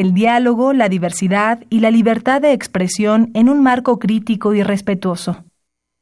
[0.00, 5.44] el diálogo, la diversidad y la libertad de expresión en un marco crítico y respetuoso.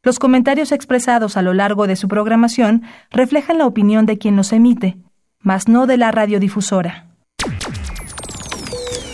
[0.02, 4.52] Los comentarios expresados a lo largo de su programación reflejan la opinión de quien los
[4.52, 4.98] emite,
[5.40, 7.06] mas no de la radiodifusora.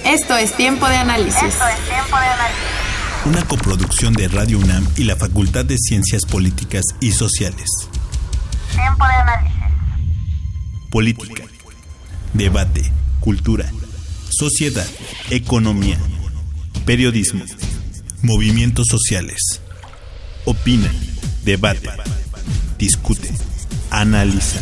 [0.04, 1.42] Esto es Tiempo de Análisis.
[1.42, 2.70] Esto es Tiempo de Análisis.
[3.26, 7.68] Una coproducción de Radio UNAM y la Facultad de Ciencias Políticas y Sociales.
[8.74, 9.60] Tiempo de Análisis.
[10.90, 11.44] Política.
[12.32, 12.90] Debate.
[13.20, 13.66] Cultura.
[14.30, 14.86] Sociedad.
[15.30, 15.98] Economía.
[16.86, 17.44] Periodismo.
[18.22, 19.60] Movimientos sociales.
[20.44, 20.90] Opina.
[21.44, 21.88] Debate.
[22.78, 23.28] Discute.
[23.90, 24.60] Analiza.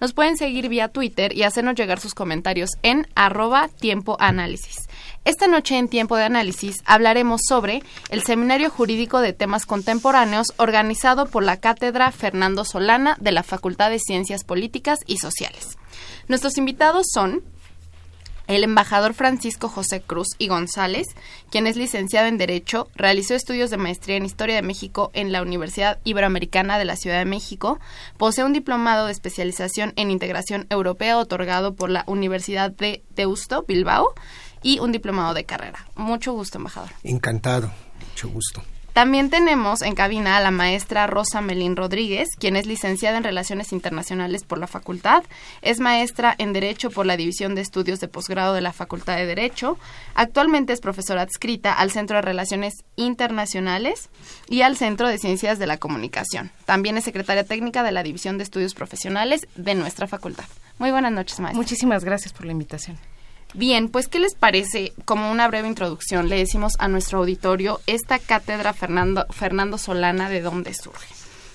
[0.00, 4.88] Nos pueden seguir vía Twitter y hacernos llegar sus comentarios en arroba tiempo análisis.
[5.24, 11.26] Esta noche en Tiempo de Análisis hablaremos sobre el Seminario Jurídico de Temas Contemporáneos organizado
[11.26, 15.78] por la Cátedra Fernando Solana de la Facultad de Ciencias Políticas y Sociales.
[16.28, 17.42] Nuestros invitados son
[18.48, 21.06] el embajador Francisco José Cruz y González,
[21.50, 25.42] quien es licenciado en Derecho, realizó estudios de maestría en Historia de México en la
[25.42, 27.78] Universidad Iberoamericana de la Ciudad de México,
[28.16, 34.14] posee un diplomado de especialización en integración europea otorgado por la Universidad de Deusto, Bilbao,
[34.62, 35.86] y un diplomado de carrera.
[35.94, 36.90] Mucho gusto, embajador.
[37.04, 37.70] Encantado,
[38.08, 38.62] mucho gusto.
[38.98, 43.72] También tenemos en cabina a la maestra Rosa Melín Rodríguez, quien es licenciada en Relaciones
[43.72, 45.22] Internacionales por la facultad,
[45.62, 49.24] es maestra en Derecho por la División de Estudios de Posgrado de la Facultad de
[49.24, 49.78] Derecho,
[50.16, 54.08] actualmente es profesora adscrita al Centro de Relaciones Internacionales
[54.48, 56.50] y al Centro de Ciencias de la Comunicación.
[56.64, 60.46] También es secretaria técnica de la División de Estudios Profesionales de nuestra facultad.
[60.78, 61.56] Muy buenas noches, maestra.
[61.56, 62.98] Muchísimas gracias por la invitación.
[63.54, 64.92] Bien, pues ¿qué les parece?
[65.04, 70.42] Como una breve introducción, le decimos a nuestro auditorio esta cátedra Fernando, Fernando Solana de
[70.42, 71.14] dónde surge.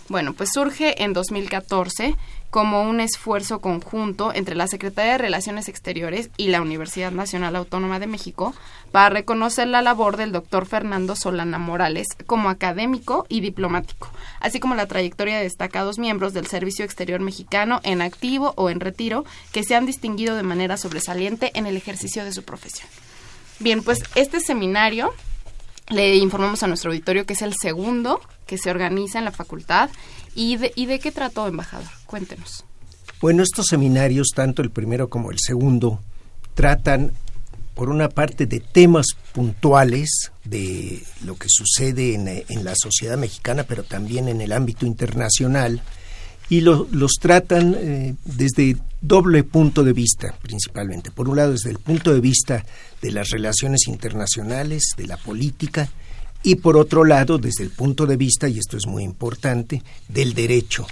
[0.10, 2.16] Bueno, pues surge en 2014
[2.54, 7.98] como un esfuerzo conjunto entre la Secretaría de Relaciones Exteriores y la Universidad Nacional Autónoma
[7.98, 8.54] de México
[8.92, 14.08] para reconocer la labor del doctor Fernando Solana Morales como académico y diplomático,
[14.40, 18.82] así como la trayectoria de destacados miembros del Servicio Exterior Mexicano en activo o en
[18.82, 22.88] retiro que se han distinguido de manera sobresaliente en el ejercicio de su profesión.
[23.58, 25.12] Bien, pues este seminario
[25.90, 29.90] le informamos a nuestro auditorio que es el segundo que se organiza en la facultad
[30.36, 32.03] ¿Y de, ¿Y de qué trató, embajador?
[32.14, 32.64] Cuéntenos.
[33.22, 36.00] Bueno, estos seminarios, tanto el primero como el segundo,
[36.54, 37.12] tratan,
[37.74, 43.82] por una parte, de temas puntuales de lo que sucede en, la sociedad mexicana, pero
[43.82, 45.82] también en el ámbito internacional,
[46.50, 51.10] y los tratan eh, desde doble punto de vista, principalmente.
[51.10, 52.64] Por un lado, desde el punto de vista
[53.02, 55.90] de las relaciones internacionales, de la política,
[56.44, 60.36] y por otro lado, desde el punto de vista, y esto es muy importante, del
[60.36, 60.86] derecho.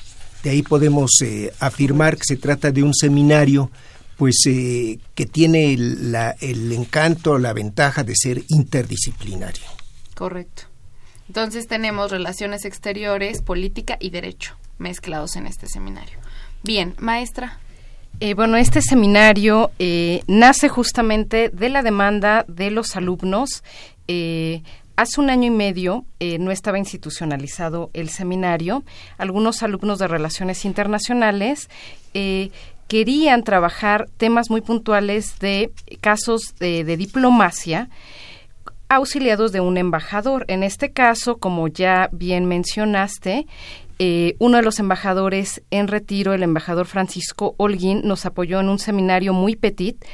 [0.44, 3.72] De ahí podemos eh, afirmar que se trata de un seminario
[4.18, 9.63] pues eh, que tiene la, el encanto, la ventaja de ser interdisciplinario.
[10.13, 10.63] Correcto.
[11.28, 16.19] Entonces tenemos relaciones exteriores, política y derecho mezclados en este seminario.
[16.63, 17.59] Bien, maestra.
[18.19, 19.72] Eh, bueno, este seminario
[20.28, 23.63] nace justamente de la demanda de los alumnos
[25.01, 28.84] Hace un año y medio eh, no estaba institucionalizado el seminario.
[29.17, 31.72] Algunos alumnos de Relaciones Internacionales
[32.13, 32.51] eh,
[32.88, 37.89] querían trabajar temas muy puntuales de casos de, diplomacia
[38.89, 40.45] auxiliados de un embajador.
[40.47, 43.47] En este caso, como ya bien mencionaste,
[43.97, 48.78] eh, uno de los embajadores en retiro, el embajador Francisco Holguín, nos apoyó en un
[48.78, 50.06] seminario muy petit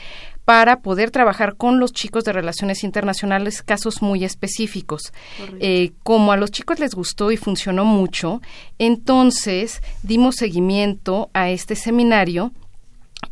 [0.47, 5.11] para poder trabajar con los chicos de relaciones internacionales casos muy específicos.
[5.59, 8.41] Eh, como a los chicos les gustó y funcionó mucho,
[8.79, 12.53] entonces dimos seguimiento a este seminario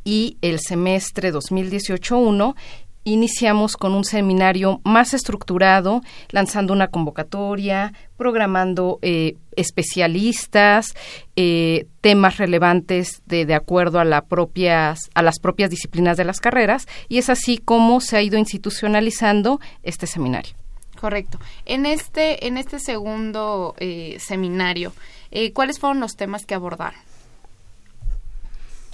[0.04, 2.54] y el semestre 2018-1
[3.06, 10.94] iniciamos con un seminario más estructurado, lanzando una convocatoria, programando eh, especialistas,
[11.36, 16.40] eh, temas relevantes de, de acuerdo a, la propias, a las propias disciplinas de las
[16.42, 20.56] carreras, y es así como se ha ido institucionalizando este seminario.
[21.00, 21.40] Correcto.
[21.66, 24.94] En este, en este segundo eh, seminario,
[25.54, 27.00] ¿cuáles fueron los temas que abordaron?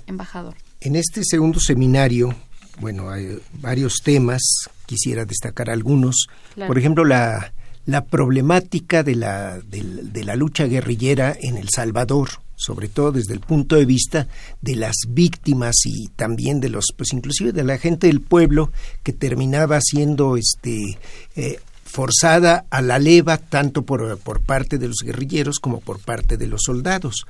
[0.08, 0.56] Embajador.
[0.82, 2.36] En este segundo seminario
[2.80, 4.42] bueno, hay varios temas,
[4.86, 6.28] quisiera destacar algunos.
[6.56, 7.54] Por ejemplo, la,
[7.86, 13.40] la problemática de la, de, la lucha guerrillera en El Salvador, sobre todo desde el
[13.40, 14.28] punto de vista
[14.62, 18.72] de las víctimas y también de los, pues inclusive de la gente del pueblo
[19.04, 21.00] que terminaba siendo este
[21.36, 26.38] eh, forzada a la leva tanto por, por, parte de los guerrilleros como por parte
[26.38, 27.26] de los soldados,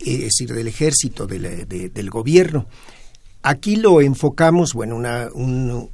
[0.00, 2.66] es decir, del ejército, del gobierno.
[3.48, 5.88] Aquí lo enfocamos, bueno, una, un,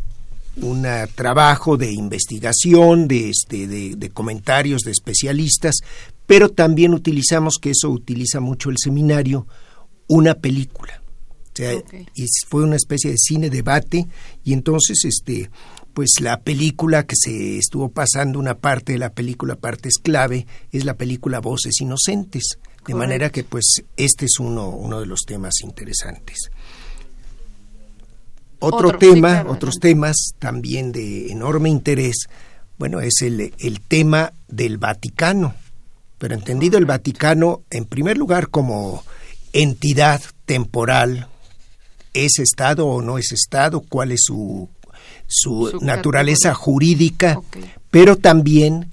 [1.14, 5.74] trabajo de investigación, de, este, de, comentarios de especialistas,
[6.26, 9.46] pero también utilizamos, que eso utiliza mucho el seminario,
[10.08, 11.02] una película.
[11.52, 11.74] O sea,
[12.14, 14.06] y fue una especie de cine debate
[14.42, 15.50] y entonces este
[15.92, 20.86] pues la película que se estuvo pasando una parte de la película partes clave es
[20.86, 22.56] la película Voces Inocentes
[22.86, 26.50] de manera que pues este es uno uno de los temas interesantes
[28.62, 32.28] otro, tema, otros temas también de enorme interés,
[32.78, 35.54] bueno, es el, el tema del Vaticano,
[36.18, 39.04] pero entendido el Vaticano en primer lugar como
[39.52, 41.28] entidad temporal,
[42.14, 43.80] ¿es Estado o no es Estado?
[43.80, 44.68] ¿Cuál es su,
[45.26, 47.40] su, naturaleza jurídica?
[47.90, 48.92] Pero también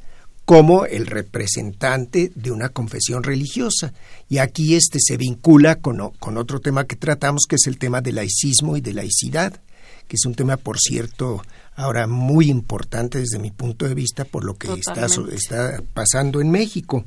[0.50, 3.94] como el representante de una confesión religiosa.
[4.30, 8.02] Y aquí este se vincula con, con, otro tema que tratamos, que es el tema
[8.02, 9.62] del laicismo y de laicidad,
[10.08, 11.44] que es un tema, por cierto,
[11.76, 16.50] ahora muy importante desde mi punto de vista por lo que está, está, pasando en
[16.50, 17.06] México.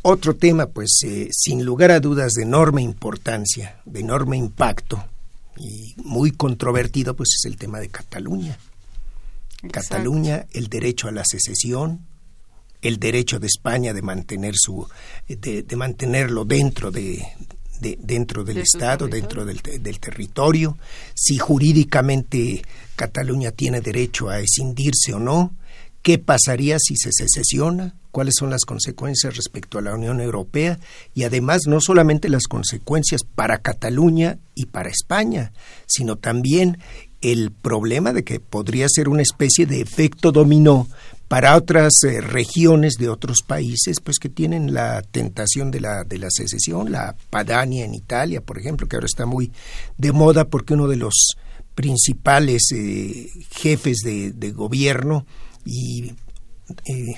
[0.00, 5.04] Otro tema, pues, eh, sin lugar a dudas, de enorme importancia, de enorme impacto
[5.58, 8.56] y muy controvertido, pues es el tema de Cataluña.
[9.70, 12.06] Cataluña, el derecho a la secesión,
[12.82, 14.86] el derecho de España de mantener su
[15.28, 17.24] de, mantenerlo dentro de,
[17.80, 20.76] dentro del Estado, dentro del, del, territorio,
[21.14, 22.62] si jurídicamente
[22.96, 25.54] Cataluña tiene derecho a escindirse o no,
[26.02, 30.78] qué pasaría si se secesiona, cuáles son las consecuencias respecto a la Unión Europea
[31.14, 35.52] y además no solamente las consecuencias para Cataluña y para España,
[35.86, 36.78] sino también
[37.22, 40.88] el problema de que podría ser una especie de efecto dominó
[41.28, 46.18] para otras eh, regiones de otros países pues que tienen la tentación de la de
[46.18, 49.50] la secesión la Padania en Italia por ejemplo que ahora está muy
[49.96, 51.36] de moda porque uno de los
[51.74, 55.24] principales eh, jefes de, gobierno
[55.64, 56.12] y
[56.84, 57.16] eh,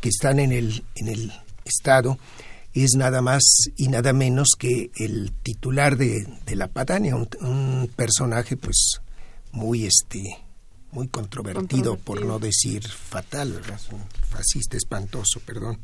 [0.00, 1.32] que están en el en el
[1.64, 2.18] estado
[2.84, 3.42] es nada más
[3.76, 9.00] y nada menos que el titular de, la Padania un, un personaje pues
[9.52, 10.46] muy este
[10.92, 13.60] muy controvertido, por no decir fatal,
[14.30, 15.78] fascista espantoso, perdón.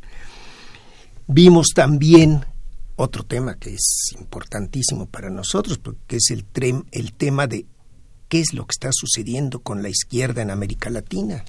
[1.27, 2.47] Vimos también
[2.97, 6.47] otro tema que es importantísimo para nosotros, porque es el,
[6.93, 7.67] el tema de
[8.29, 11.45] qué es lo que está sucediendo con la izquierda en América Latina.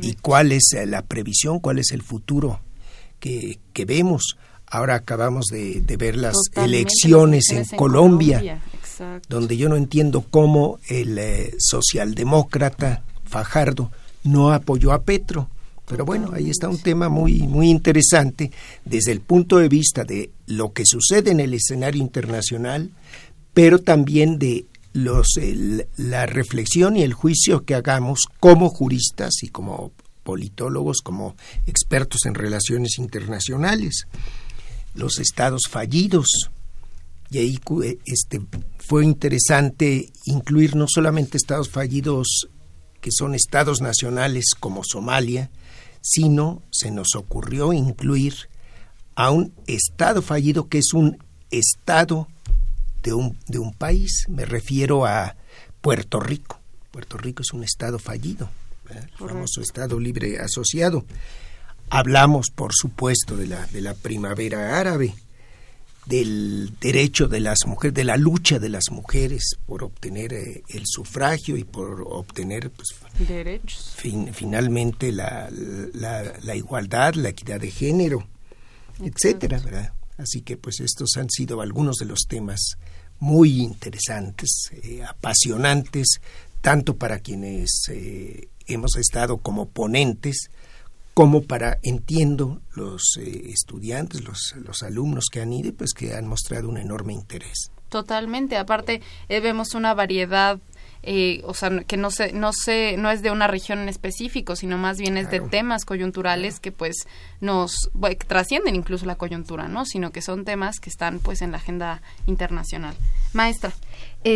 [0.00, 2.60] Y cuál es la previsión, cuál es el futuro
[3.22, 4.36] que, que vemos.
[4.66, 8.60] Ahora acabamos de, ver las elecciones en, Colombia
[9.28, 13.90] donde yo no entiendo cómo el eh, socialdemócrata Fajardo
[14.24, 15.48] no apoyó a Petro.
[15.86, 18.50] Pero bueno, ahí está un tema muy, muy interesante
[18.84, 22.90] desde el punto de vista de lo que sucede en el escenario internacional,
[23.52, 25.38] pero también de los,
[25.96, 29.92] la reflexión y el juicio que hagamos como juristas y como
[30.22, 31.36] politólogos, como
[31.66, 34.06] expertos en relaciones internacionales.
[34.94, 36.50] Los estados fallidos,
[37.30, 38.42] y ahí eh, este,
[38.78, 42.48] fue interesante incluir no solamente estados fallidos
[43.00, 45.50] que son estados nacionales como Somalia,
[46.02, 48.34] sino se nos ocurrió incluir
[49.14, 51.18] a un estado fallido que es un
[51.50, 52.28] estado
[53.02, 54.26] de un, de un país.
[54.28, 55.36] Me refiero a
[55.80, 56.60] Puerto Rico.
[56.90, 58.50] Puerto Rico es un estado fallido,
[59.00, 61.04] el famoso estado libre asociado.
[61.90, 65.14] Hablamos, por supuesto, de la, de la primavera árabe
[66.06, 70.82] del derecho de las mujeres, de la lucha de las mujeres por obtener eh, el
[70.84, 72.88] sufragio y por obtener pues,
[73.26, 73.94] derechos.
[74.32, 78.26] finalmente la, la, igualdad, la equidad de género,
[79.00, 79.92] etcétera, ¿verdad?
[80.18, 82.76] Así que pues estos han sido algunos de los temas
[83.20, 86.20] muy interesantes, eh, apasionantes,
[86.60, 90.50] tanto para quienes eh, hemos estado como ponentes,
[91.14, 96.26] como para, entiendo, los eh, estudiantes, los, los alumnos que han ido, pues que han
[96.26, 97.70] mostrado un enorme interés.
[97.88, 98.56] Totalmente.
[98.56, 100.58] Aparte, eh, vemos una variedad
[101.04, 104.54] eh, o sea, que no se, no se, no es de una región en específico,
[104.54, 107.08] sino más bien es de temas coyunturales que pues
[107.40, 107.90] nos
[108.28, 109.84] trascienden incluso la coyuntura, ¿no?
[109.84, 112.94] Sino que son temas que están pues en la agenda internacional.
[113.32, 113.72] Maestra.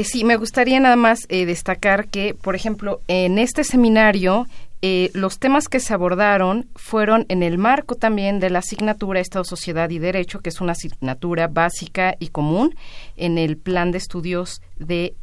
[0.04, 4.46] Sí, me gustaría nada más destacar que, por ejemplo, en este seminario
[4.82, 9.44] eh, los temas que se abordaron fueron en el marco también de la asignatura Estado,
[9.44, 12.74] Sociedad y Derecho, que es una asignatura básica y común
[13.16, 15.14] en el plan de estudios de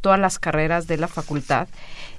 [0.00, 1.68] todas las carreras de la facultad.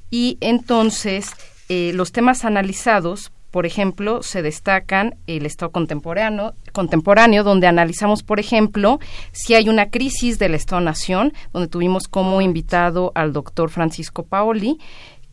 [0.10, 1.32] Y entonces
[1.70, 8.40] eh, los temas analizados por ejemplo, se destacan el Estado contemporáneo, contemporáneo, donde analizamos, por
[8.40, 9.00] ejemplo,
[9.34, 14.80] si hay una crisis del Estado-Nación, donde tuvimos como invitado al doctor Francisco Paoli,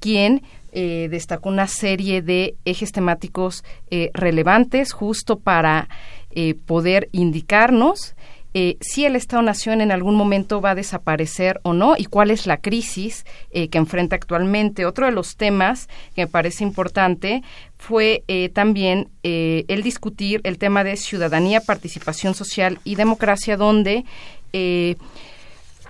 [0.00, 5.88] quien eh, destacó una serie de ejes temáticos eh, relevantes justo para
[6.30, 8.14] eh, poder indicarnos
[8.54, 12.46] eh, si el Estado-Nación en algún momento va a desaparecer o no y cuál es
[12.46, 14.86] la crisis eh, que enfrenta actualmente.
[14.86, 17.42] Otro de los temas que me parece importante
[17.76, 24.04] fue eh, también el discutir el tema de ciudadanía, participación social y democracia, donde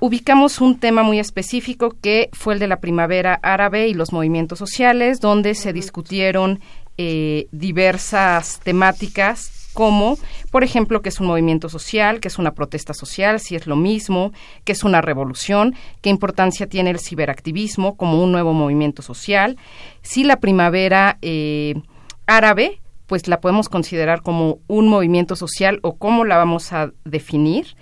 [0.01, 4.59] ubicamos un tema muy específico que fue el de la primavera árabe y los movimientos
[4.59, 6.61] sociales, donde se discutieron
[7.53, 10.19] diversas temáticas como,
[10.51, 13.77] por ejemplo, que es un movimiento social, que es una protesta social, si es lo
[13.77, 14.33] mismo,
[14.65, 19.57] que es una revolución, qué importancia tiene el ciberactivismo como un nuevo movimiento social,
[20.03, 21.81] si la primavera eh,
[22.27, 27.77] árabe, pues la podemos considerar como un movimiento social o cómo la vamos a definir,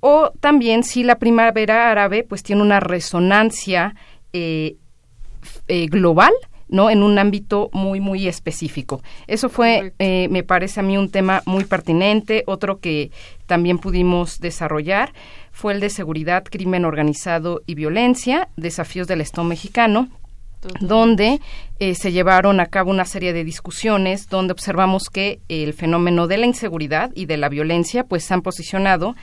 [0.00, 3.94] o también si la primavera árabe pues tiene una resonancia
[4.32, 4.78] eh,
[5.68, 6.32] eh, global,
[6.68, 6.90] ¿no?
[6.90, 9.02] En un ámbito muy, muy específico.
[9.26, 12.44] Eso fue, eh, me parece a mí, un tema muy pertinente.
[12.46, 13.10] Otro que
[13.46, 15.12] también pudimos desarrollar
[15.52, 20.08] fue el de seguridad, crimen organizado y violencia, desafíos del Estado mexicano
[20.80, 21.40] donde
[21.78, 26.38] eh, se llevaron a cabo una serie de discusiones donde observamos que el fenómeno de
[26.38, 29.14] la inseguridad y de la violencia pues se han posicionado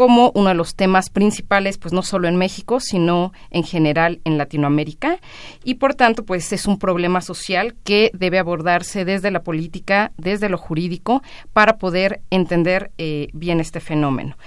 [0.00, 4.38] como uno de los temas principales, pues no solo en México, sino en general en
[4.38, 5.18] Latinoamérica.
[5.62, 10.48] Y por tanto, pues es un problema social que debe abordarse desde la política, desde
[10.48, 14.38] lo jurídico, para poder entender eh, bien este fenómeno.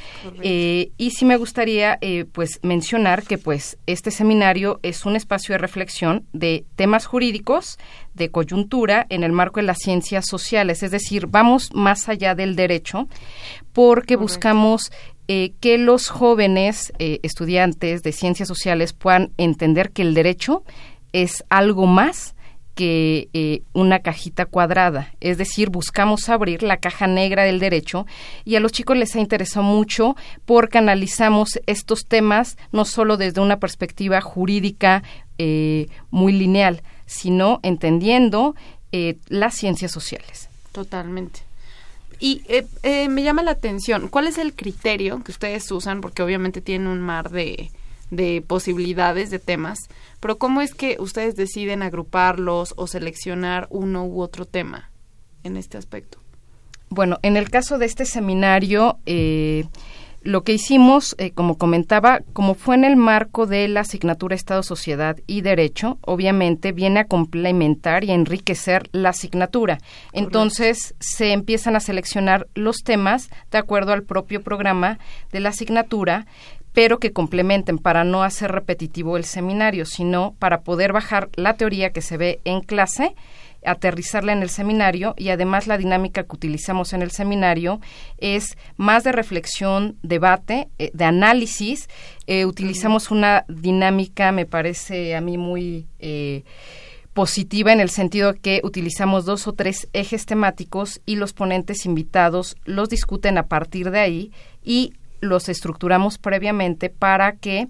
[0.42, 5.54] Eh, y sí me gustaría, eh, pues, mencionar que, pues, este seminario es un espacio
[5.54, 7.78] de reflexión de temas jurídicos,
[8.16, 12.56] de coyuntura en el marco de las ciencias sociales, es decir, vamos más allá del
[12.56, 13.08] derecho
[13.74, 14.92] porque buscamos
[15.28, 20.64] eh, que los jóvenes eh, estudiantes de ciencias sociales puedan entender que el derecho
[21.14, 22.36] es algo más
[22.76, 25.14] que eh, una cajita cuadrada.
[25.22, 28.06] Es decir, buscamos abrir la caja negra del derecho
[28.44, 33.42] y a los chicos les ha interesado mucho porque analizamos estos temas no solo desde
[33.42, 35.04] una perspectiva jurídica
[36.10, 38.56] muy lineal, sino entendiendo
[39.28, 40.50] las ciencias sociales.
[40.72, 41.42] Totalmente.
[42.24, 46.00] Y eh, eh, me llama la atención, ¿cuál es el criterio que ustedes usan?
[46.00, 47.70] Porque obviamente tienen un mar de,
[48.12, 49.78] de posibilidades de temas,
[50.22, 54.90] pero ¿cómo es que ustedes deciden agruparlos o seleccionar uno u otro tema
[55.44, 56.18] en este aspecto?
[56.88, 59.66] Bueno, en el caso de este seminario, eh,
[60.24, 64.64] lo que hicimos, eh, como comentaba, como fue en el marco de la asignatura Estado,
[64.64, 69.80] Sociedad y Derecho, obviamente viene a complementar y a enriquecer la asignatura.
[70.14, 74.98] Entonces se empiezan a seleccionar los temas de acuerdo al propio programa
[75.32, 76.26] de la asignatura,
[76.72, 81.92] pero que complementen para no hacer repetitivo el seminario, sino para poder bajar la teoría
[81.92, 83.14] que se ve en clase
[83.66, 87.80] aterrizarla en el seminario y además la dinámica que utilizamos en el seminario
[88.18, 91.90] es más de reflexión, debate, eh, de análisis.
[92.28, 95.88] Eh, utilizamos una dinámica, me parece a mí muy...
[96.00, 96.44] Eh,
[97.14, 102.58] positiva en el sentido que utilizamos dos o tres ejes temáticos y los ponentes invitados
[102.66, 104.32] los discuten a partir de ahí
[104.64, 107.68] y los estructuramos previamente para que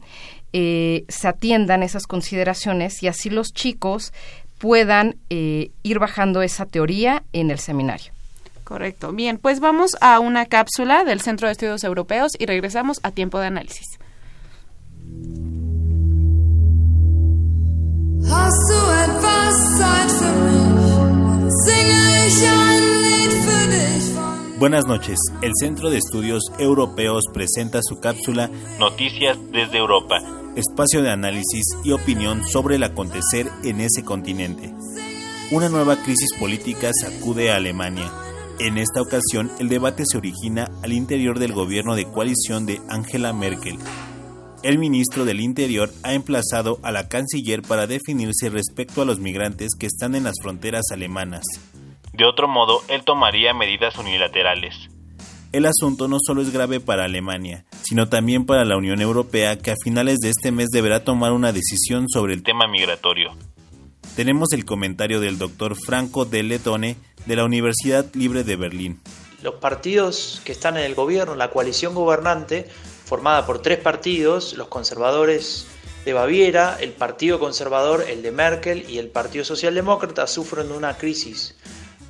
[0.54, 4.14] se atiendan esas consideraciones y así los chicos
[4.64, 8.14] puedan eh, ir bajando esa teoría en el seminario.
[8.64, 9.12] Correcto.
[9.12, 13.42] Bien, pues vamos a una cápsula del Centro de Estudios Europeos y regresamos a tiempo
[13.42, 14.00] de análisis.
[24.60, 25.18] Buenas noches.
[25.42, 30.20] El Centro de Estudios Europeos presenta su cápsula Noticias desde Europa
[30.56, 34.74] espacio de análisis y opinión sobre el acontecer en ese continente.
[35.52, 38.12] Una nueva crisis política sacude a Alemania.
[38.60, 43.34] En esta ocasión, el debate se origina al interior del gobierno de coalición de Angela
[43.34, 43.78] Merkel.
[44.62, 49.72] El ministro del Interior ha emplazado a la canciller para definirse respecto a los migrantes
[49.78, 51.44] que están en las fronteras alemanas.
[52.14, 54.88] De otro modo, él tomaría medidas unilaterales.
[55.52, 59.72] El asunto no solo es grave para Alemania, sino también para la Unión Europea que
[59.72, 63.32] a finales de este mes deberá tomar una decisión sobre el tema migratorio.
[64.16, 69.02] tenemos el comentario del doctor Franco de Letone de la Universidad Libre de Berlín.
[69.42, 72.70] Los partidos que están en el gobierno, la coalición gobernante,
[73.06, 75.68] formada por tres partidos, los conservadores
[76.06, 80.98] de Baviera, el Partido Conservador, el de Merkel y el Partido Socialdemócrata, sufren de una
[80.98, 81.56] crisis.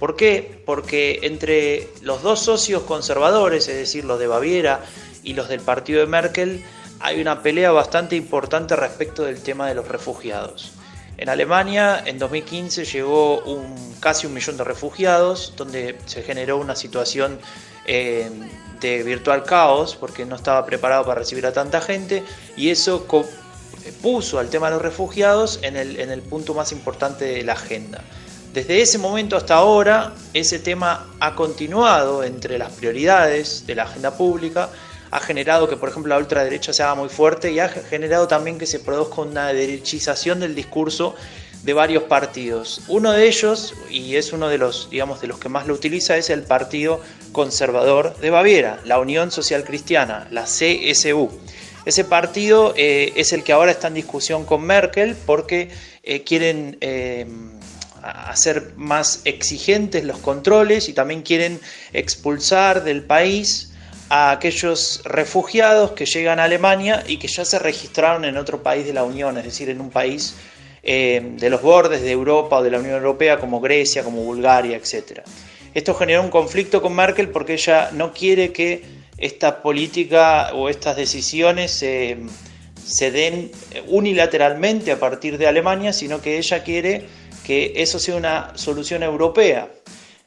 [0.03, 0.62] ¿Por qué?
[0.65, 4.81] Porque entre los dos socios conservadores, es decir, los de Baviera
[5.24, 6.62] y los del partido de Merkel,
[7.00, 10.74] hay una pelea bastante importante respecto del tema de los refugiados.
[11.15, 16.75] En Alemania en 2015 llegó un, casi un millón de refugiados, donde se generó una
[16.75, 17.39] situación
[17.86, 18.29] eh,
[18.81, 22.24] de virtual caos, porque no estaba preparado para recibir a tanta gente,
[22.57, 23.07] y eso
[24.01, 28.03] puso al tema de los refugiados el, en el punto más importante de la agenda.
[28.53, 34.15] Desde ese momento hasta ahora, ese tema ha continuado entre las prioridades de la agenda
[34.15, 34.69] pública
[35.13, 38.57] ha generado que, por ejemplo, la ultraderecha se haga muy fuerte y ha generado también
[38.57, 41.15] que se produzca una derechización del discurso
[41.62, 42.81] de varios partidos.
[42.88, 46.17] Uno de ellos, y es uno de los, digamos, de los que más lo utiliza,
[46.17, 47.00] es el Partido
[47.31, 51.29] Conservador de Baviera, la Unión Social Cristiana, la CSU.
[51.86, 55.69] Ese partido eh, es el que ahora está en discusión con Merkel porque
[56.01, 57.27] eh, quieren eh,
[58.03, 61.60] hacer más exigentes los controles y también quieren
[61.93, 63.72] expulsar del país
[64.10, 68.86] a aquellos refugiados que llegan a Alemania y que ya se registraron en otro país
[68.86, 70.36] de la Unión, es decir, en un país
[70.83, 74.75] eh, de los bordes de Europa o de la Unión Europea como Grecia, como Bulgaria,
[74.75, 75.22] etc.
[75.74, 78.83] Esto generó un conflicto con Merkel porque ella no quiere que
[79.17, 83.51] esta política o estas decisiones se den
[83.88, 87.07] unilateralmente a partir de Alemania, sino que ella quiere
[87.43, 89.69] que eso sea una solución europea.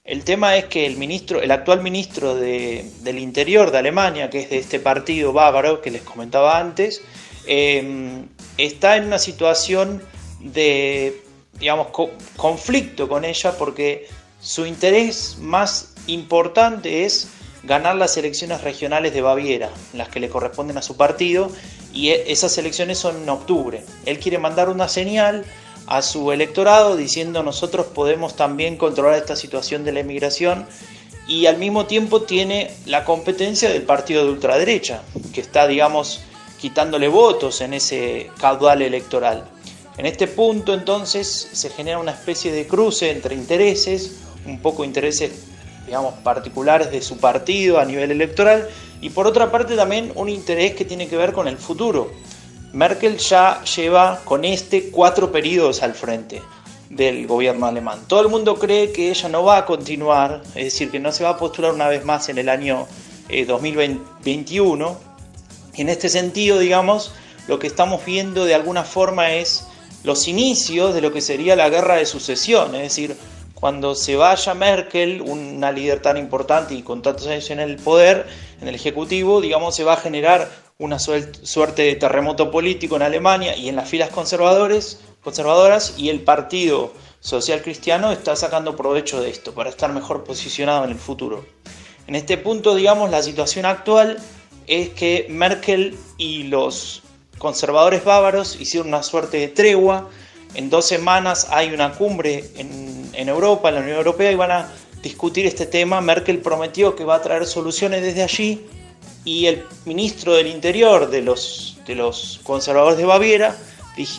[0.04, 4.50] El tema es que el ministro, el actual ministro del Interior de Alemania, que es
[4.50, 7.02] de este partido bávaro que les comentaba antes,
[7.46, 10.02] em, está en una situación
[10.40, 11.22] de,
[11.58, 11.88] digamos,
[12.36, 14.06] conflicto con ella porque
[14.40, 17.28] su interés más importante es
[17.64, 21.50] ganar las elecciones regionales de Baviera, las que le corresponden a su partido,
[21.92, 23.82] y e, esas elecciones son en octubre.
[24.04, 25.44] Él quiere mandar una señal
[25.86, 30.66] a su electorado diciendo nosotros podemos también controlar esta situación de la inmigración
[31.28, 36.20] y al mismo tiempo tiene la competencia del partido de ultraderecha, que está, digamos,
[36.60, 39.48] quitándole votos en ese caudal electoral.
[39.98, 45.32] En este punto entonces se genera una especie de cruce entre intereses, un poco intereses,
[45.86, 48.68] digamos, particulares de su partido a nivel electoral,
[49.00, 52.12] y por otra parte también un interés que tiene que ver con el futuro,
[52.76, 56.42] Merkel ya lleva con este cuatro periodos al frente
[56.90, 58.00] del gobierno alemán.
[58.06, 61.24] Todo el mundo cree que ella no va a continuar, es decir, que no se
[61.24, 62.86] va a postular una vez más en el año
[63.46, 64.90] 2021.
[64.90, 64.94] Eh,
[65.80, 67.12] en este sentido, digamos,
[67.48, 69.66] lo que estamos viendo de alguna forma es
[70.04, 73.16] los inicios de lo que sería la guerra de sucesión, es decir,
[73.54, 78.26] cuando se vaya Merkel, una líder tan importante y con tantos años en el poder,
[78.60, 83.56] en el Ejecutivo, digamos, se va a generar una suerte de terremoto político en Alemania
[83.56, 89.54] y en las filas conservadoras y el Partido Social Cristiano está sacando provecho de esto
[89.54, 91.46] para estar mejor posicionado en el futuro.
[92.06, 94.18] En este punto, digamos, la situación actual
[94.66, 97.02] es que Merkel y los
[97.38, 100.10] conservadores bávaros hicieron una suerte de tregua.
[100.54, 104.50] En dos semanas hay una cumbre en, en Europa, en la Unión Europea, y van
[104.50, 106.02] a discutir este tema.
[106.02, 108.66] Merkel prometió que va a traer soluciones desde allí
[109.24, 113.56] y el ministro del Interior de los, de los conservadores de Baviera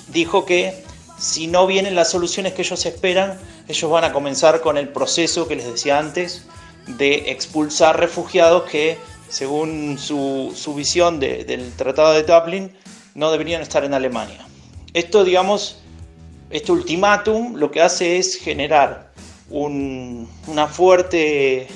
[0.10, 0.84] dijo que
[1.18, 5.48] si no vienen las soluciones que ellos esperan, ellos van a comenzar con el proceso
[5.48, 6.46] que les decía antes
[6.86, 8.98] de expulsar refugiados que,
[9.30, 12.72] según su, visión del Tratado de Dublin,
[13.16, 14.46] no deberían estar en Alemania.
[14.94, 15.80] Esto, digamos,
[16.50, 19.12] este ultimátum lo que hace es generar
[19.50, 21.68] una fuerte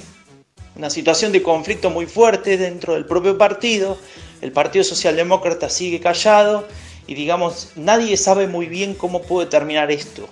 [0.82, 4.00] una situación de conflicto muy fuerte dentro del propio partido.
[4.42, 6.68] El Partido Socialdemócrata sigue callado
[7.06, 10.28] y digamos, nadie sabe muy bien cómo puede terminar esto.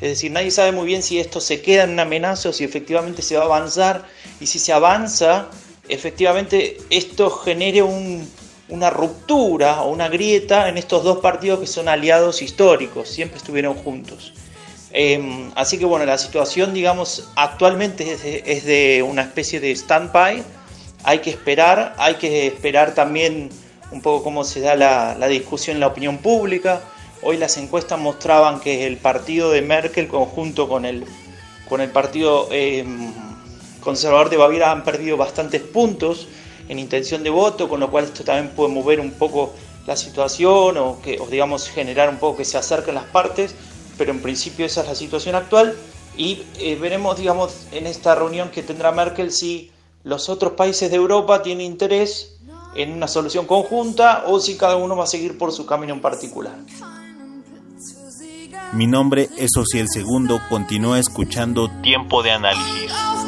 [0.00, 2.64] Es decir, nadie sabe muy bien si esto se queda en una amenaza o si
[2.64, 4.06] efectivamente se va a avanzar.
[4.40, 5.50] Y si se avanza,
[5.86, 12.40] efectivamente esto genere una ruptura o una grieta en estos dos partidos que son aliados
[12.40, 14.32] históricos, siempre estuvieron juntos.
[14.92, 18.12] Em, así que bueno, la situación, digamos, actualmente
[18.44, 20.42] es de, una especie de stand-by.
[21.04, 23.50] Hay que esperar, hay que esperar también
[23.92, 26.80] un poco cómo se da la, discusión en la opinión pública.
[27.22, 31.04] Hoy las encuestas mostraban que el partido de Merkel, conjunto con el,
[31.68, 33.12] con el partido em,
[33.80, 36.28] conservador de Baviera, han perdido bastantes puntos
[36.68, 39.52] en intención de voto, con lo cual esto también puede mover un poco
[39.86, 43.54] la situación o, que, o digamos generar un poco que se acerquen las partes
[44.00, 45.76] pero en principio esa es la situación actual
[46.16, 49.70] y eh, veremos, digamos, en esta reunión que tendrá Merkel si
[50.04, 52.38] los otros países de Europa tienen interés
[52.74, 56.00] en una solución conjunta o si cada uno va a seguir por su camino en
[56.00, 56.54] particular.
[58.72, 63.19] Mi nombre es Ociel Segundo, continúa escuchando Tiempo de Análisis.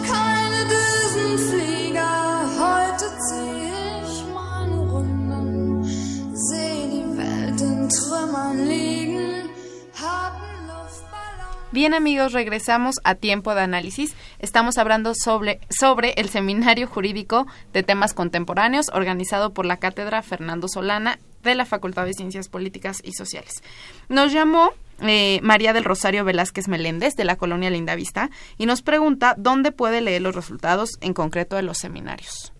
[11.73, 14.15] Bien amigos, regresamos a tiempo de análisis.
[14.41, 20.69] Estamos hablando sobre, sobre el Seminario Jurídico de Temas Contemporáneos organizado por la Cátedra Fernando
[20.69, 23.63] Solana de la Facultad de Ciencias Políticas y Sociales.
[24.11, 29.35] Nos llamó eh, María del Rosario Velázquez Meléndez de la Colonia Lindavista y nos pregunta
[29.39, 32.53] dónde puede leer los resultados en concreto de los seminarios.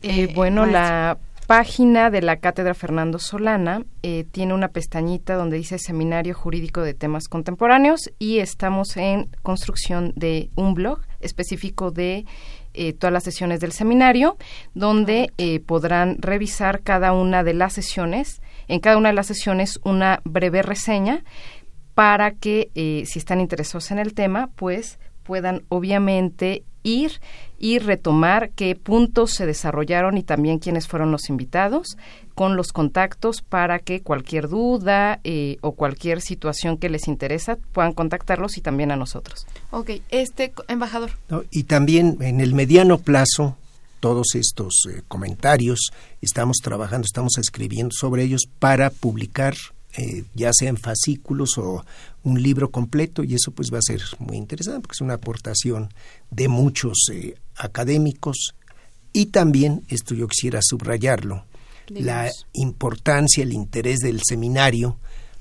[0.00, 1.18] Eh, bueno, la
[1.52, 6.94] página de la Cátedra Fernando Solana eh, tiene una pestañita donde dice Seminario Jurídico de
[6.94, 12.24] Temas Contemporáneos y estamos en construcción de un blog específico de
[12.72, 14.38] eh, todas las sesiones del seminario,
[14.72, 19.78] donde eh, podrán revisar cada una de las sesiones, en cada una de las sesiones
[19.84, 21.22] una breve reseña
[21.92, 22.70] para que
[23.04, 27.20] si están interesados en el tema, pues puedan obviamente ir
[27.62, 31.96] y retomar qué puntos se desarrollaron y también quiénes fueron los invitados
[32.34, 37.92] con los contactos para que cualquier duda eh, o cualquier situación que les interesa puedan
[37.92, 39.46] contactarlos y también a nosotros.
[39.70, 41.12] Ok, este embajador.
[41.52, 43.56] y también en el mediano plazo
[44.00, 49.54] todos estos eh, comentarios estamos trabajando, estamos escribiendo sobre ellos para publicar
[49.94, 51.84] eh, ya sea en fascículos o
[52.24, 55.92] un libro completo y eso pues va a ser muy interesante porque es una aportación
[56.30, 58.54] de muchos eh, académicos
[59.12, 61.44] y también, esto yo quisiera subrayarlo,
[61.88, 64.96] la importancia, el interés del seminario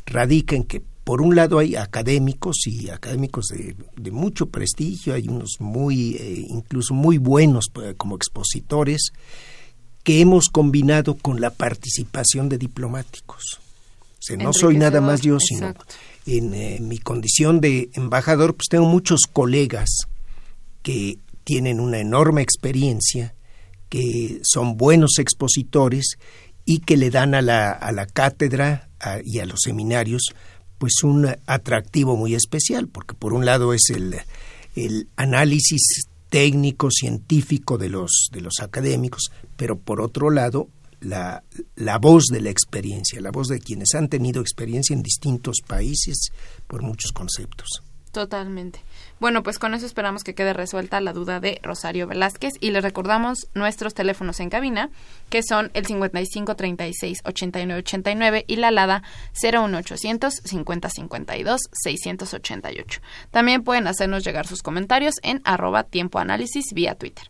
[0.05, 5.57] radica en que por un lado hay académicos y académicos de, mucho prestigio, hay unos
[5.59, 9.11] muy, eh, incluso muy buenos como expositores,
[10.03, 13.59] que hemos combinado con la participación de diplomáticos.
[14.37, 15.73] No soy nada más yo, sino
[16.27, 19.89] en eh, mi condición de embajador, pues tengo muchos colegas
[20.83, 21.17] que
[21.51, 23.35] tienen una enorme experiencia,
[23.89, 26.17] que son buenos expositores
[26.63, 28.87] y que le dan a la, a la cátedra
[29.25, 30.33] y a los seminarios
[30.77, 34.15] pues un atractivo muy especial, porque por un lado es el,
[34.77, 40.69] el análisis técnico, científico de los, de los académicos, pero por otro lado
[41.01, 41.43] la,
[41.75, 46.29] la, voz de la experiencia, la voz de quienes han tenido experiencia en distintos países
[46.67, 47.83] por muchos conceptos.
[48.13, 48.79] Totalmente.
[49.21, 52.81] Bueno, pues con eso esperamos que quede resuelta la duda de Rosario Velázquez y le
[52.81, 54.89] recordamos nuestros teléfonos en cabina,
[55.29, 59.03] que son el 55 36 89 89 y la alada
[59.39, 63.01] 01800 50 52 688.
[63.29, 67.29] También pueden hacernos llegar sus comentarios en arroba tiempo análisis vía Twitter.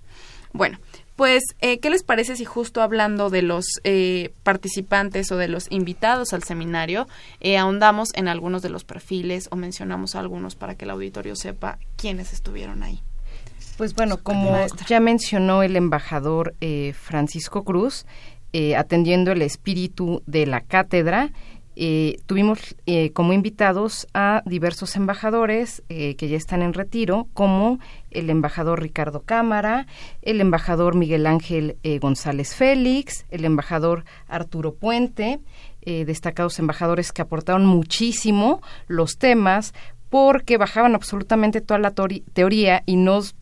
[0.54, 0.80] Bueno,
[1.22, 5.68] pues, eh, ¿qué les parece si justo hablando de los eh, participantes o de los
[5.70, 7.08] invitados al seminario,
[7.42, 11.78] eh, ahondamos en algunos de los perfiles o mencionamos algunos para que el auditorio sepa
[11.96, 13.04] quiénes estuvieron ahí?
[13.78, 16.56] Pues bueno, como ya mencionó el embajador
[16.96, 18.08] Francisco Cruz,
[18.76, 21.30] atendiendo el espíritu de la cátedra,
[21.76, 27.80] eh, tuvimos eh, como invitados a diversos embajadores eh, que ya están en retiro, como
[28.12, 29.88] el embajador Ricardo Cámara,
[30.22, 35.40] el embajador Miguel Ángel González Félix, el embajador Arturo Puente,
[35.86, 39.74] destacados embajadores que aportaron muchísimo los temas
[40.12, 41.94] porque bajaban absolutamente toda la
[42.34, 43.34] teoría y nos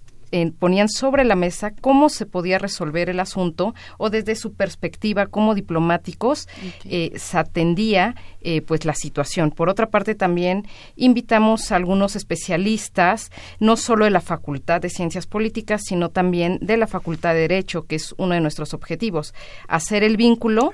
[0.60, 5.56] ponían sobre la mesa cómo se podía resolver el asunto o desde su perspectiva como
[5.56, 6.48] diplomáticos
[6.86, 9.52] eh, se atendía eh, pues la situación.
[9.52, 15.28] Por otra parte también invitamos a algunos especialistas no solo de la Facultad de Ciencias
[15.28, 19.34] Políticas sino también de la Facultad de Derecho que es uno de nuestros objetivos
[19.68, 20.74] hacer el vínculo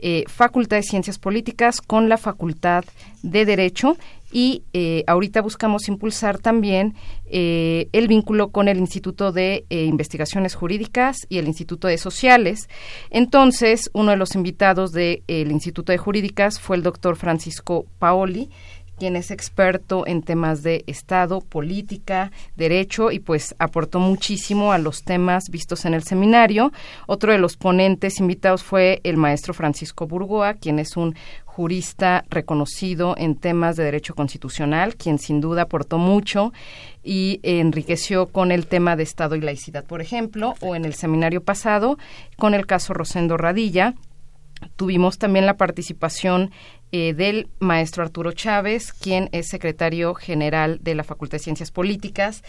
[0.00, 2.84] eh, Facultad de Ciencias Políticas con la Facultad
[3.22, 3.96] de Derecho
[4.34, 6.94] y eh, ahorita buscamos impulsar también
[7.24, 12.68] eh, el vínculo con el Instituto de eh, Investigaciones Jurídicas y el Instituto de Sociales.
[13.10, 18.50] Entonces, uno de los invitados del Instituto de Jurídicas fue el doctor Francisco Paoli,
[18.98, 25.02] quien es experto en temas de Estado, política, derecho y pues aportó muchísimo a los
[25.02, 26.72] temas vistos en el seminario.
[27.06, 31.14] Otro de los ponentes invitados fue el maestro Francisco Burgoa, quien es un
[31.54, 36.52] jurista reconocido en temas de derecho constitucional, quien sin duda aportó mucho
[37.04, 41.42] y enriqueció con el tema de Estado y laicidad, por ejemplo, o en el seminario
[41.42, 41.96] pasado
[42.36, 43.94] con el caso Rosendo Radilla.
[44.76, 46.50] Tuvimos también la participación
[46.96, 52.44] eh, del maestro Arturo Chávez, quien es secretario general de la Facultad de Ciencias Políticas,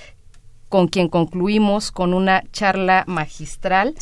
[0.69, 3.95] con quien concluimos con una charla magistral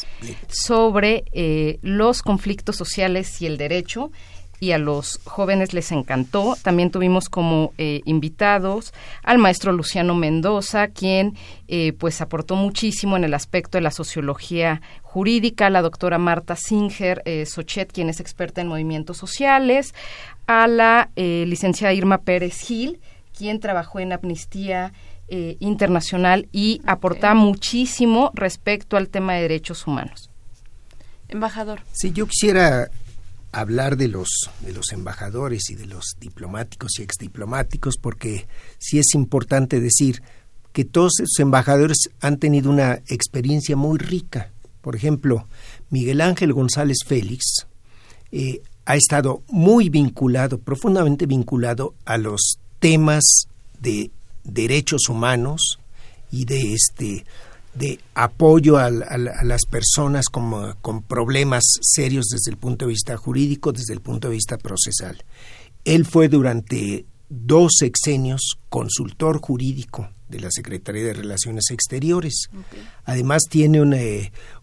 [0.50, 4.12] sobre eh, los conflictos sociales y el derecho
[4.64, 6.56] y a los jóvenes les encantó.
[6.62, 11.36] También tuvimos como eh, invitados al maestro Luciano Mendoza, quien
[11.68, 17.24] eh, pues aportó muchísimo en el aspecto de la sociología jurídica, la doctora Marta Singer
[17.46, 19.94] Sochet, quien es experta en movimientos sociales,
[20.48, 23.00] a la licenciada Irma Pérez Gil,
[23.38, 24.92] quien trabajó en Amnistía
[25.30, 30.30] eh, internacional y aporta muchísimo respecto al tema de derechos humanos.
[31.30, 31.80] Embajador.
[31.94, 32.92] Sí, yo quisiera
[33.54, 38.48] hablar de los de los embajadores y de los diplomáticos y exdiplomáticos porque
[38.80, 40.22] sí es importante decir
[40.74, 44.52] que todos esos embajadores han tenido una experiencia muy rica.
[44.82, 45.48] Por ejemplo,
[45.92, 47.68] Miguel Ángel González Félix
[48.32, 53.48] eh, ha estado muy vinculado, profundamente vinculado a los temas
[53.80, 54.12] de
[54.44, 55.80] derechos humanos
[56.32, 57.24] y de este
[57.76, 63.72] de apoyo a, las personas con, con, problemas serios desde el punto de vista jurídico,
[63.72, 65.24] desde el punto de vista procesal.
[65.84, 72.50] Él fue durante dos sexenios consultor jurídico de la Secretaría de Relaciones Exteriores.
[73.06, 73.98] Además tiene una,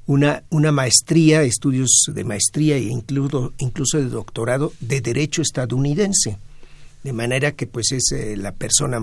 [0.07, 6.39] una, una, maestría, estudios de maestría e incluso, incluso de doctorado de Derecho estadounidense.
[7.03, 9.01] De manera que pues es eh, la persona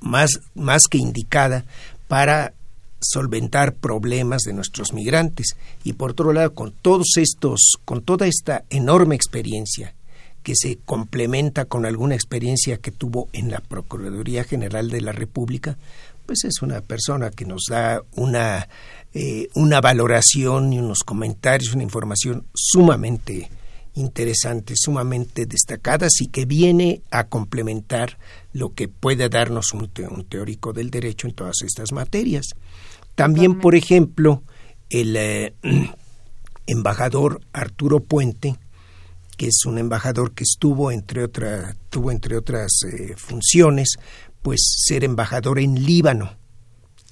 [0.00, 1.64] más, más que indicada
[2.08, 2.54] para
[3.02, 5.56] solventar problemas de nuestros migrantes.
[5.84, 9.94] Y por otro lado con todos estos con toda esta enorme experiencia
[10.42, 15.76] que se complementa con alguna experiencia que tuvo en la Procuraduría General de la República,
[16.26, 18.68] pues es una persona que nos da una,
[19.14, 23.50] eh, una valoración y unos comentarios, una información sumamente
[23.94, 28.18] interesantes, sumamente destacadas y que viene a complementar
[28.52, 29.88] lo que puede darnos un,
[30.28, 32.46] teórico del derecho en todas estas materias.
[33.14, 34.42] También, por ejemplo,
[34.88, 35.54] el eh,
[36.66, 38.56] embajador Arturo Puente,
[39.36, 43.96] que es un embajador que estuvo entre otras tuvo entre otras eh, funciones,
[44.42, 46.42] pues ser embajador en Líbano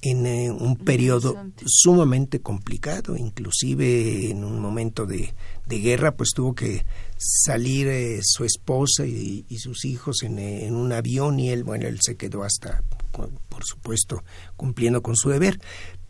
[0.01, 5.33] en eh, un periodo sumamente complicado, inclusive en un momento de,
[5.79, 6.85] guerra, pues tuvo que
[7.17, 11.99] salir eh, su esposa y, sus hijos eh, en, un avión y él, bueno, él
[12.01, 14.23] se quedó hasta, por supuesto,
[14.55, 15.59] cumpliendo con su deber.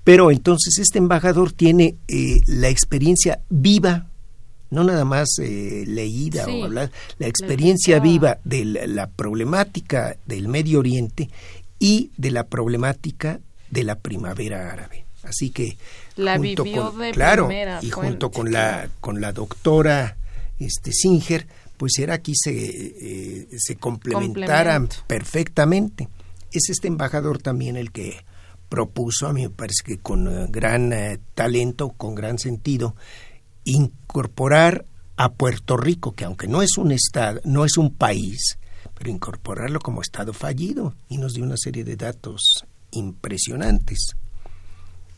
[0.04, 1.96] Pero entonces este embajador tiene
[2.48, 4.08] la experiencia viva,
[4.72, 11.30] no nada más leída o hablar, la experiencia viva de la problemática del Medio Oriente
[11.78, 15.06] y de la problemática de la primavera árabe.
[15.24, 15.78] Así que
[16.16, 17.50] la junto con, de claro
[17.82, 20.18] y junto con la con la doctora
[20.60, 26.08] este Singer, pues era aquí se eh, se complementaran perfectamente.
[26.52, 28.24] Es este embajador también el que
[28.72, 32.96] propuso, a mí me parece que con eh, gran eh, talento, con gran sentido,
[33.66, 34.86] incorporar
[35.18, 38.58] a Puerto Rico, que aunque no es un estado, no es un país,
[38.98, 44.16] pero incorporarlo como estado fallido y nos dio una serie de datos impresionantes.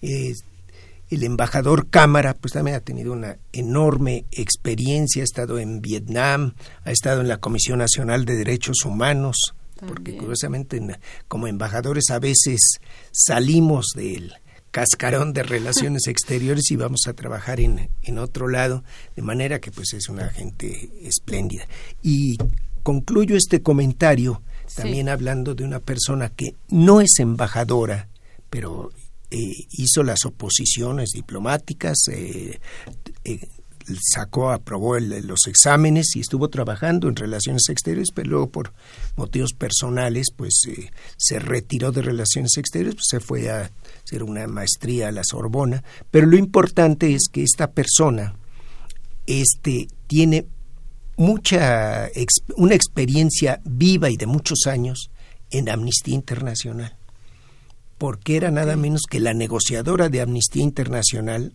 [0.04, 6.92] El embajador Cámara, pues también ha tenido una enorme experiencia, ha estado en Vietnam, ha
[6.92, 9.54] estado en la Comisión Nacional de Derechos Humanos,
[9.88, 10.82] porque curiosamente
[11.28, 12.80] como embajadores a veces
[13.12, 14.34] salimos del
[14.72, 18.84] cascarón de relaciones exteriores y vamos a trabajar en, en otro lado,
[19.16, 21.68] de manera que pues es una gente espléndida.
[22.02, 22.38] Y
[22.82, 24.42] concluyo este comentario
[24.76, 28.08] también hablando de una persona que no es embajadora,
[28.50, 28.92] pero
[29.36, 32.60] eh, hizo las oposiciones diplomáticas, eh,
[33.24, 33.48] eh,
[34.00, 38.74] sacó, aprobó los exámenes y estuvo trabajando en relaciones exteriores, pero luego por
[39.16, 40.62] motivos personales, pues
[41.18, 43.72] se retiró de relaciones exteriores, pues se fue a
[44.06, 45.84] hacer una maestría a la Sorbona.
[46.12, 48.36] Pero lo importante es que esta persona
[49.26, 50.46] este, tiene
[51.18, 52.08] mucha
[52.56, 55.10] una experiencia viva y de muchos años
[55.50, 56.96] en Amnistía Internacional,
[58.04, 61.54] porque era nada menos que la negociadora de Amnistía Internacional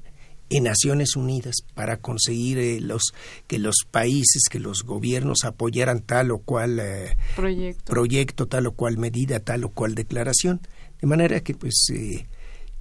[0.48, 3.12] en Naciones Unidas para conseguir eh, los
[3.46, 8.46] que los países, que los gobiernos apoyaran tal o cual eh, proyecto.
[8.46, 10.62] tal o cual medida, tal o cual declaración,
[11.02, 12.26] de manera que pues eh,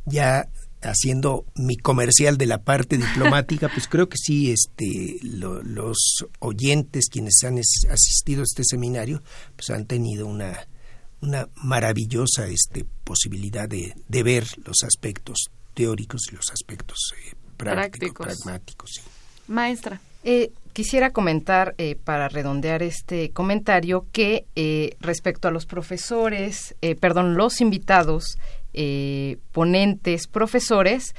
[0.05, 0.47] ya
[0.81, 7.43] haciendo mi comercial de la parte diplomática, pues creo que sí, este, los oyentes quienes
[7.43, 9.23] han asistido a este seminario,
[9.57, 10.57] pues han tenido una,
[11.21, 18.25] una maravillosa este, posibilidad de, de ver los aspectos teóricos y los aspectos eh, prácticos,
[18.25, 19.01] pragmáticos.
[19.47, 20.01] Maestra.
[20.23, 26.93] Eh, quisiera comentar, eh, para redondear este comentario, que eh, respecto a los profesores, eh,
[26.93, 28.37] perdón, los invitados,
[29.53, 31.15] ponentes, profesores,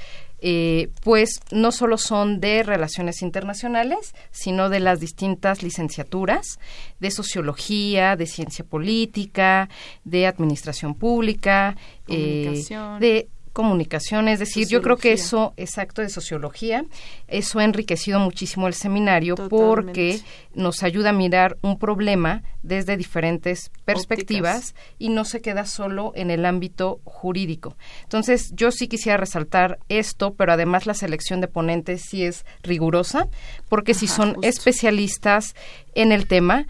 [1.03, 6.59] pues no solo son de relaciones internacionales, sino de las distintas licenciaturas
[6.99, 9.69] de sociología, de ciencia política,
[10.03, 11.75] de administración pública,
[12.07, 16.85] de comunicación, es decir, yo creo que eso, exacto, de sociología,
[17.27, 20.19] eso ha enriquecido muchísimo el seminario porque
[20.53, 26.31] nos ayuda a mirar un problema desde diferentes perspectivas y no se queda solo en
[26.31, 27.75] el ámbito jurídico.
[28.03, 33.27] Entonces, yo sí quisiera resaltar esto, pero además la selección de ponentes sí es rigurosa,
[33.69, 35.55] porque si son especialistas
[35.95, 36.67] en el tema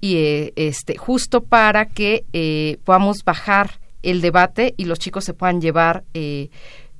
[0.00, 5.34] y eh, este justo para que eh, podamos bajar el debate y los chicos se
[5.34, 6.50] puedan llevar eh,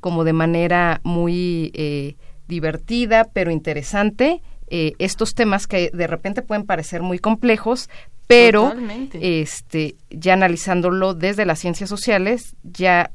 [0.01, 2.17] como de manera muy eh,
[2.49, 7.91] divertida pero interesante eh, estos temas que de repente pueden parecer muy complejos
[8.27, 8.73] pero
[9.13, 13.11] este ya analizándolo desde las ciencias sociales ya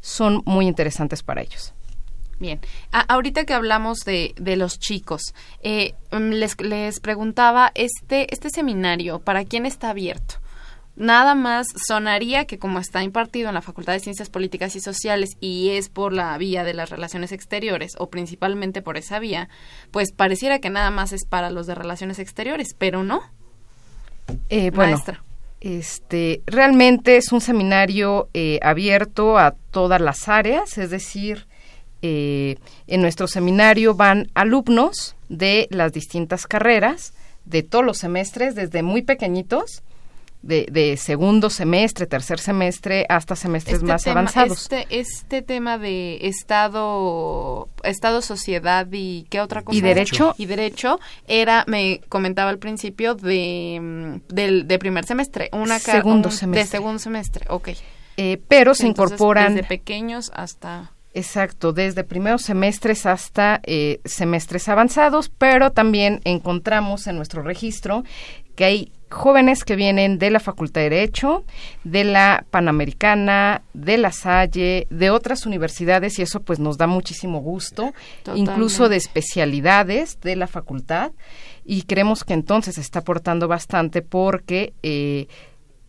[0.00, 1.74] son muy interesantes para ellos.
[2.38, 2.58] Bien,
[2.90, 9.66] ahorita que hablamos de, de los chicos, les, les preguntaba, este, este seminario, ¿para quién
[9.66, 10.41] está abierto?
[10.94, 15.30] Nada más sonaría que como está impartido en la Facultad de Ciencias Políticas y Sociales
[15.40, 19.48] y es por la vía de las relaciones exteriores o principalmente por esa vía,
[19.90, 23.22] pues pareciera que nada más es para los de relaciones exteriores, pero no.
[24.50, 25.02] Eh, bueno,
[25.60, 31.46] este realmente es un seminario eh, abierto a todas las áreas, es decir,
[32.02, 37.14] eh, en nuestro seminario van alumnos de las distintas carreras
[37.46, 39.82] de todos los semestres, desde muy pequeñitos
[40.42, 44.62] de, segundo semestre, tercer semestre, hasta semestres este más avanzados.
[44.62, 49.78] Este, este tema de Estado, Estado, sociedad y qué otra cosa.
[49.78, 50.34] Y derecho.
[50.36, 55.48] Y derecho era, me comentaba al principio, de, mm, del, de primer semestre.
[55.52, 56.64] Una segundo semestre.
[56.64, 57.70] De segundo semestre, ok.
[58.16, 59.54] Eh, pero se incorporan...
[59.54, 60.92] Desde pequeños hasta...
[61.14, 68.02] Exacto, desde primeros semestres hasta eh, semestres avanzados, pero también encontramos en nuestro registro
[68.56, 71.44] que hay jóvenes que vienen de la Facultad de Derecho,
[71.84, 77.40] de la Panamericana, de la Salle, de otras universidades y eso pues nos da muchísimo
[77.40, 77.92] gusto,
[78.34, 81.12] incluso de especialidades de la facultad
[81.64, 85.28] y creemos que entonces está aportando bastante porque eh,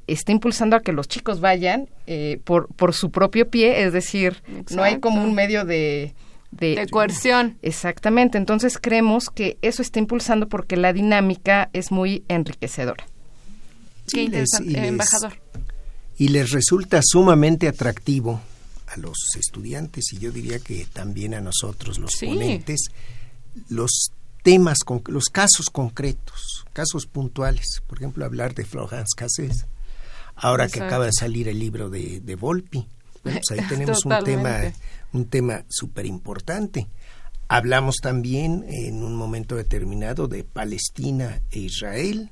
[0.08, 4.44] está impulsando a que los chicos vayan eh, por, por su propio pie, es decir,
[4.72, 6.14] no hay como un medio de
[6.52, 7.58] de, coerción.
[7.62, 13.06] Exactamente, entonces creemos que eso está impulsando porque la dinámica es muy enriquecedora.
[14.08, 15.34] Qué interesante, embajador.
[16.18, 18.42] Y les resulta sumamente atractivo
[18.88, 22.82] a los estudiantes y yo diría que también a nosotros, los ponentes,
[23.70, 24.12] los
[24.44, 27.82] temas, los casos concretos, casos puntuales.
[27.88, 29.66] Por ejemplo, hablar de Florence Cassés,
[30.36, 32.88] ahora que acaba de salir el libro de, de Volpi.
[33.24, 34.72] pues ahí tenemos un tema
[35.14, 36.88] un tema súper importante.
[37.48, 42.32] Hablamos también en un momento determinado de Palestina e Israel,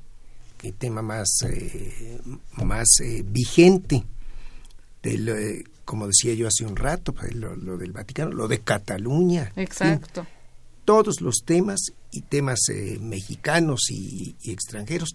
[0.70, 2.20] tema más, eh,
[2.62, 4.04] más eh, vigente,
[5.02, 9.52] de como decía yo hace un rato, pues, lo, del Vaticano, lo de Cataluña.
[9.56, 10.24] Exacto.
[10.84, 11.80] todos los temas
[12.12, 15.14] y temas eh, mexicanos y, extranjeros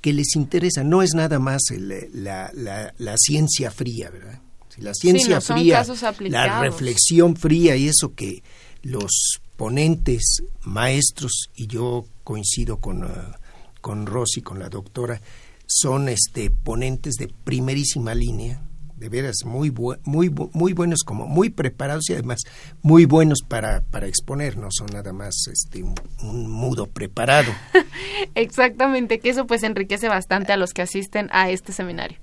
[0.00, 0.82] que les interesa.
[0.84, 4.40] No es nada más la, la, la ciencia fría, ¿verdad?
[4.78, 5.84] la ciencia fría,
[6.20, 8.42] la reflexión fría y eso que
[8.82, 13.08] los ponentes, maestros, y yo coincido con, uh,
[13.86, 15.20] con Rosy, con la doctora,
[15.64, 18.60] son este ponentes de primerísima línea,
[18.96, 19.72] de veras muy
[20.02, 22.40] muy muy buenos como muy preparados y además
[22.82, 27.52] muy buenos para, para exponer, no son nada más este un, mudo preparado.
[28.34, 32.18] Exactamente, que eso pues enriquece bastante a los que asisten a este seminario.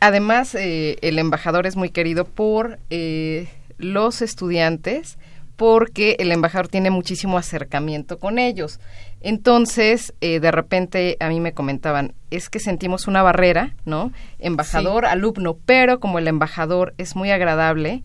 [0.00, 5.18] Además, eh, el embajador es muy querido por eh, los estudiantes
[5.56, 8.80] porque el embajador tiene muchísimo acercamiento con ellos.
[9.20, 14.12] Entonces, eh, de repente a mí me comentaban, es que sentimos una barrera, ¿no?
[14.38, 18.02] Embajador, alumno, pero como el embajador es muy agradable,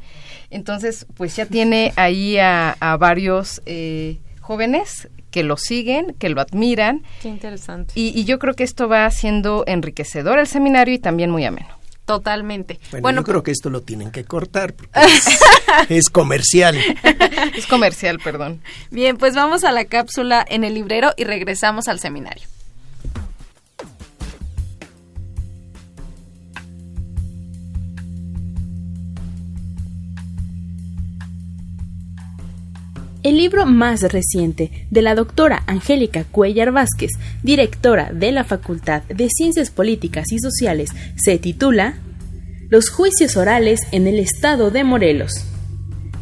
[0.49, 3.61] entonces pues ya tiene ahí a, a varios
[4.39, 7.03] jóvenes que lo siguen, que lo admiran.
[7.21, 7.93] Qué interesante.
[7.95, 11.69] Y, yo creo que esto va siendo enriquecedor el seminario y también muy ameno.
[12.17, 12.79] Totalmente.
[12.99, 14.99] Bueno, yo creo que esto lo tienen que cortar porque
[15.89, 16.77] es, comercial.
[17.55, 18.61] es comercial, perdón.
[18.89, 22.47] Bien, pues vamos a la cápsula en el librero y regresamos al seminario.
[33.23, 37.11] El libro más reciente de la doctora Angélica Cuellar Vázquez,
[37.43, 41.99] directora de la Facultad de Ciencias Políticas y Sociales, se titula
[42.69, 45.45] Los juicios orales en el estado de Morelos.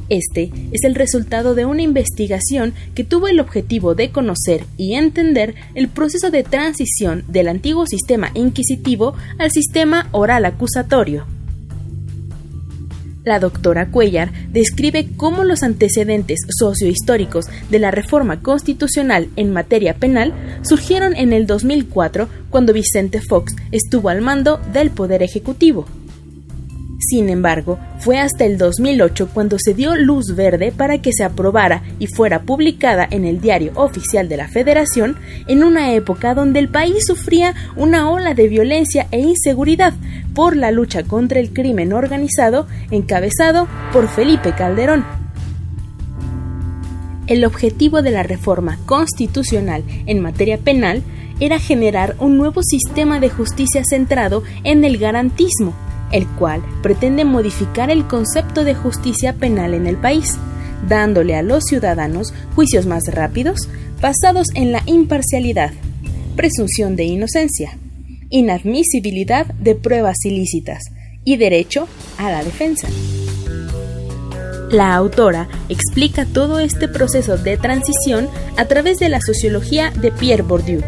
[0.09, 5.55] Este es el resultado de una investigación que tuvo el objetivo de conocer y entender
[5.75, 11.25] el proceso de transición del antiguo sistema inquisitivo al sistema oral acusatorio.
[13.29, 20.33] La doctora Cuellar describe cómo los antecedentes sociohistóricos de la reforma constitucional en materia penal
[20.63, 25.85] surgieron en el 2004 cuando Vicente Fox estuvo al mando del Poder Ejecutivo.
[26.99, 31.81] Sin embargo, fue hasta el 2008 cuando se dio luz verde para que se aprobara
[31.97, 35.15] y fuera publicada en el Diario Oficial de la Federación
[35.47, 39.93] en una época donde el país sufría una ola de violencia e inseguridad
[40.35, 45.05] por la lucha contra el crimen organizado encabezado por Felipe Calderón.
[47.27, 51.01] El objetivo de la reforma constitucional en materia penal
[51.39, 55.73] era generar un nuevo sistema de justicia centrado en el garantismo
[56.11, 60.37] el cual pretende modificar el concepto de justicia penal en el país,
[60.87, 63.69] dándole a los ciudadanos juicios más rápidos,
[64.01, 65.71] basados en la imparcialidad,
[66.35, 67.77] presunción de inocencia,
[68.29, 70.83] inadmisibilidad de pruebas ilícitas
[71.23, 71.87] y derecho
[72.17, 72.87] a la defensa.
[74.71, 80.43] La autora explica todo este proceso de transición a través de la sociología de Pierre
[80.43, 80.81] Bourdieu.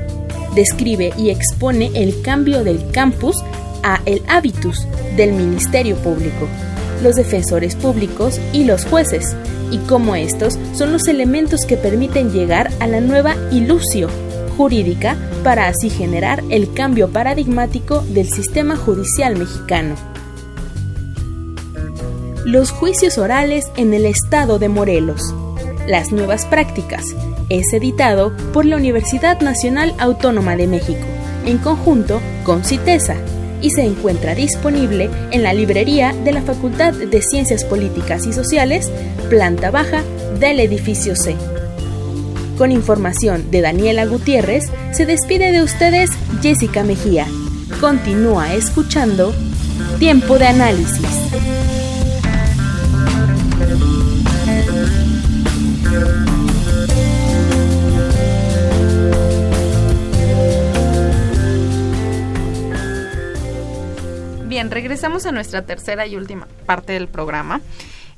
[0.54, 3.36] Describe y expone el cambio del campus
[3.84, 4.86] a el habitus
[5.18, 6.48] del Ministerio Público,
[7.04, 9.36] los defensores públicos y los jueces,
[9.72, 14.10] y cómo estos son los elementos que permiten llegar a la nueva ilusio
[14.58, 19.96] jurídica para así generar el cambio paradigmático del sistema judicial mexicano.
[22.46, 25.34] Los juicios orales en el estado de Morelos.
[25.88, 27.04] Las nuevas prácticas.
[27.50, 31.06] Es editado por la Universidad Nacional Autónoma de México,
[31.46, 33.16] en conjunto con CITESA,
[33.62, 38.91] y se encuentra disponible en la librería de la Facultad de Ciencias Políticas y Sociales,
[39.30, 40.03] planta baja
[40.39, 41.36] del edificio C.
[42.57, 47.26] Con información de Daniela Gutiérrez, se despide de ustedes Jessica Mejía.
[47.80, 49.34] Continúa escuchando
[49.99, 51.61] Tiempo de Análisis.
[64.70, 67.62] Regresamos a nuestra tercera y última parte del programa.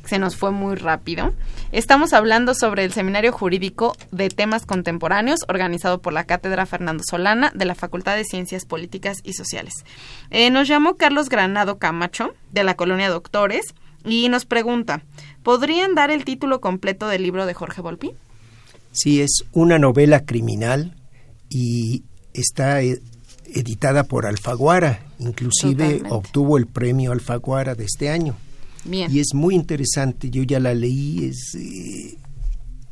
[0.05, 1.33] Se nos fue muy rápido.
[1.71, 7.51] Estamos hablando sobre el Seminario Jurídico de Temas Contemporáneos organizado por la Cátedra Fernando Solana
[7.55, 9.73] de la Facultad de Ciencias Políticas y Sociales.
[10.31, 13.73] Eh, nos llamó Carlos Granado Camacho de la Colonia Doctores
[14.03, 15.01] y nos pregunta,
[15.43, 18.11] ¿podrían dar el título completo del libro de Jorge Volpi?
[18.91, 20.95] Sí, es una novela criminal
[21.49, 22.99] y está eh,
[23.45, 28.35] editada por Alfaguara, inclusive obtuvo el premio Alfaguara de este año.
[28.85, 32.17] Y es muy interesante, yo ya la leí, es, eh,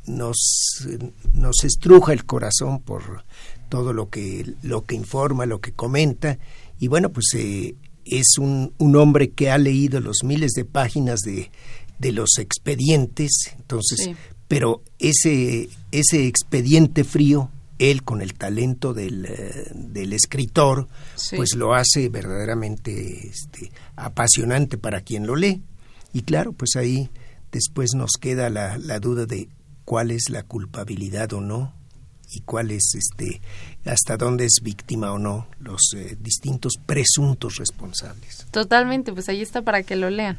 [0.05, 0.87] nos,
[1.33, 3.25] nos estruja el corazón por
[3.67, 6.39] todo lo que, lo que informa, lo que comenta,
[6.79, 7.75] y bueno, pues eh,
[8.05, 11.51] es un, un, hombre que ha leído los miles de páginas de,
[11.99, 14.09] de los expedientes, entonces,
[14.47, 17.49] pero ese, ese expediente frío
[17.81, 20.87] él con el talento del, eh, del escritor,
[21.35, 25.63] pues lo hace verdaderamente este, apasionante para quien lo lee.
[26.13, 27.09] Y claro, pues ahí
[27.51, 29.49] después nos queda la, la duda de
[29.83, 31.73] cuál es la culpabilidad o no
[32.31, 33.41] y cuál es este
[33.85, 38.45] hasta dónde es víctima o no los eh, distintos presuntos responsables.
[38.51, 40.37] Totalmente, pues ahí está para que lo lean.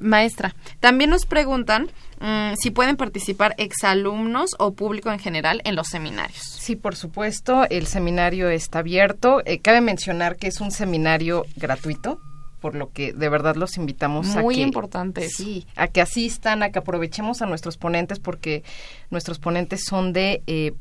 [0.00, 1.90] Maestra, también nos preguntan
[2.20, 6.42] mm, si pueden participar exalumnos o público en general en los seminarios.
[6.42, 9.42] Sí, por supuesto, el seminario está abierto.
[9.44, 12.20] Eh, cabe mencionar que es un seminario gratuito,
[12.60, 16.62] por lo que de verdad los invitamos a que muy importante sí a que asistan
[16.62, 18.64] a que aprovechemos a nuestros ponentes porque
[19.10, 20.72] nuestros ponentes son de eh,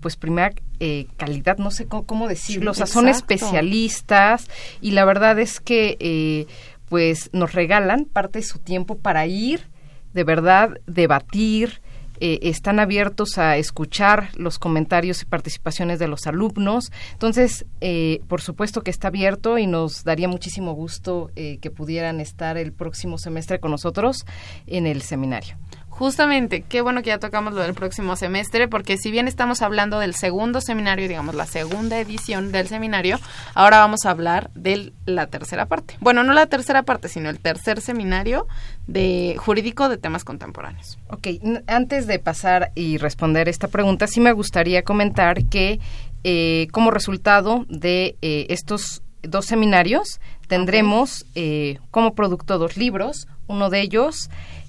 [0.00, 4.48] pues primera eh, calidad no sé cómo, decirlo o sea son especialistas
[4.80, 6.46] y la verdad es que
[6.88, 9.68] pues nos regalan parte de su tiempo para ir,
[10.14, 11.80] de verdad, debatir,
[12.20, 16.90] eh, están abiertos a escuchar los comentarios y participaciones de los alumnos.
[17.12, 22.20] Entonces, eh, por supuesto que está abierto y nos daría muchísimo gusto eh, que pudieran
[22.20, 24.24] estar el próximo semestre con nosotros
[24.66, 25.56] en el seminario.
[25.98, 29.98] Justamente, qué bueno que ya tocamos lo del próximo semestre, porque si bien estamos hablando
[29.98, 33.18] del segundo seminario, digamos la segunda edición del seminario,
[33.54, 35.96] ahora vamos a hablar de la tercera parte.
[36.00, 38.46] Bueno, no la tercera parte, sino el tercer seminario
[38.86, 40.98] de jurídico de temas contemporáneos.
[41.08, 41.28] Ok,
[41.66, 45.80] antes de pasar y responder esta pregunta, sí me gustaría comentar que
[46.24, 53.70] eh, como resultado de eh, estos dos seminarios tendremos eh, como producto dos libros, uno
[53.70, 54.28] de ellos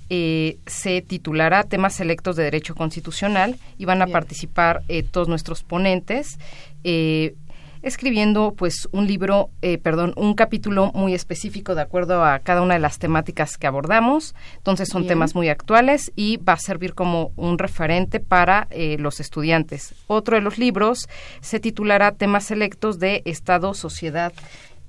[0.10, 5.64] eh, se titulará Temas Selectos de Derecho Constitucional y van a participar eh, todos nuestros
[5.64, 6.39] ponentes
[6.84, 7.36] eh,
[7.82, 9.49] escribiendo pues un libro,
[9.84, 14.34] perdón, un capítulo muy específico de acuerdo a cada una de las temáticas que abordamos.
[14.58, 19.93] Entonces son temas muy actuales y va a servir como un referente para los estudiantes.
[20.08, 21.08] Otro de los libros
[21.39, 24.34] se titulará Temas Selectos de Estado, Sociedad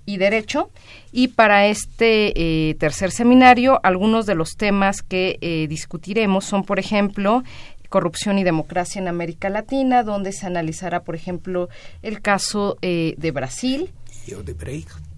[0.08, 0.70] y Derecho.
[1.12, 6.78] Y para este eh, tercer seminario, algunos de los temas que eh, discutiremos son, por
[6.78, 7.44] ejemplo,
[7.90, 11.68] corrupción y democracia en América Latina, donde se analizará, por ejemplo,
[12.02, 13.90] el caso eh, de Brasil.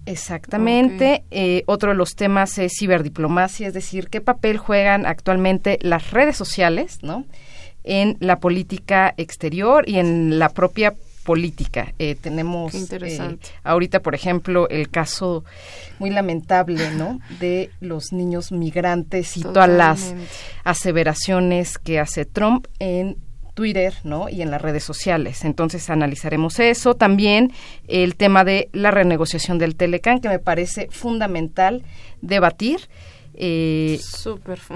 [0.05, 1.23] Exactamente.
[1.67, 6.99] otro de los temas es ciberdiplomacia, es decir, qué papel juegan actualmente las redes sociales,
[7.01, 7.25] ¿no?
[7.83, 11.93] En la política exterior y en la propia política.
[11.99, 15.43] Eh, tenemos eh, ahorita, por ejemplo, el caso
[15.99, 17.19] muy lamentable, ¿no?
[17.39, 20.13] De los niños migrantes y todas las
[20.63, 23.17] aseveraciones que hace Trump en
[23.53, 24.29] Twitter, ¿no?
[24.29, 25.43] Y en las redes sociales.
[25.45, 26.95] Entonces analizaremos eso.
[26.95, 27.51] También
[27.87, 31.83] el tema de la renegociación del Telecan, que me parece fundamental
[32.21, 32.89] debatir.
[33.33, 33.99] Eh,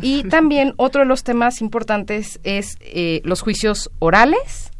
[0.02, 2.78] y también otro de los temas importantes es
[3.24, 4.72] los juicios orales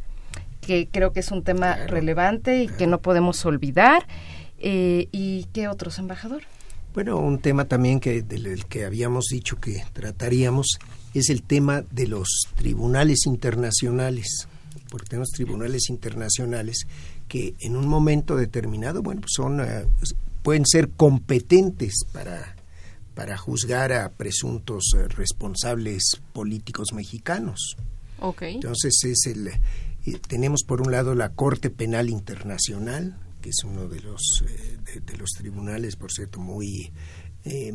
[0.66, 4.06] que creo que es un tema relevante y que no podemos olvidar.
[4.58, 6.42] Eh, ¿Y qué otros, embajador?
[6.92, 10.78] Bueno, un tema también que del que habíamos dicho que trataríamos
[11.14, 14.48] es el tema de los tribunales internacionales,
[14.90, 16.86] porque tenemos tribunales internacionales
[17.28, 19.86] que en un momento determinado, bueno, pues son eh,
[20.42, 22.56] pueden ser competentes para
[23.14, 27.76] para juzgar a presuntos eh, responsables políticos mexicanos.
[28.18, 28.56] Okay.
[28.56, 29.50] Entonces es el
[30.14, 35.16] tenemos por un lado la Corte Penal Internacional, que es uno de los, eh, de,
[35.16, 36.92] los tribunales, por cierto, muy,
[37.44, 37.72] eh,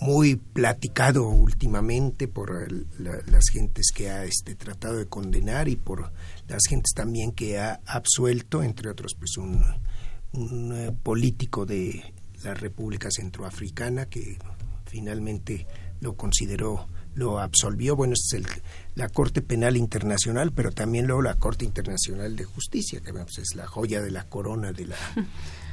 [0.00, 6.12] muy platicado últimamente por las gentes que ha este, tratado de condenar y por
[6.48, 9.62] las gentes también que ha absuelto, entre otros, pues un,
[10.74, 12.14] eh, político de
[12.44, 14.38] la República Centroafricana que
[14.86, 15.66] finalmente
[16.00, 17.96] lo consideró lo absolvió.
[17.96, 18.46] Bueno, es el,
[18.94, 23.66] la Corte Penal Internacional, pero también luego la Corte Internacional de Justicia, que es la
[23.66, 24.96] joya de la corona de, la,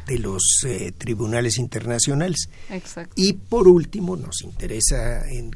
[0.08, 2.50] de los eh, tribunales internacionales.
[3.16, 5.56] Y por último, nos interesa en,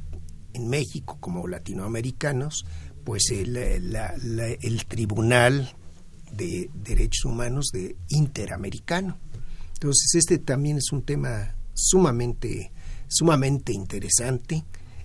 [0.53, 2.65] en México como latinoamericanos,
[3.03, 5.75] pues el, el Tribunal
[6.31, 9.17] de Derechos Humanos de Interamericano.
[9.73, 12.71] Entonces, este también es un tema sumamente,
[13.07, 14.63] sumamente interesante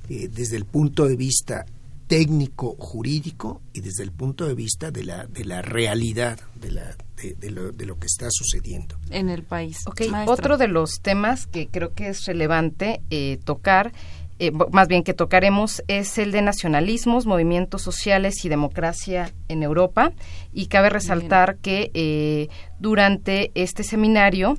[0.08, 1.66] eh, desde el punto de vista
[2.06, 6.96] técnico jurídico y desde el punto de vista de la de la realidad de la
[7.16, 9.78] de, lo, de lo, que está sucediendo en el país.
[10.26, 13.92] Otro de los temas que creo que es relevante eh, tocar
[14.38, 20.12] eh, más bien que tocaremos es el de nacionalismos, movimientos sociales y democracia en Europa.
[20.52, 24.58] Y cabe resaltar que durante este seminario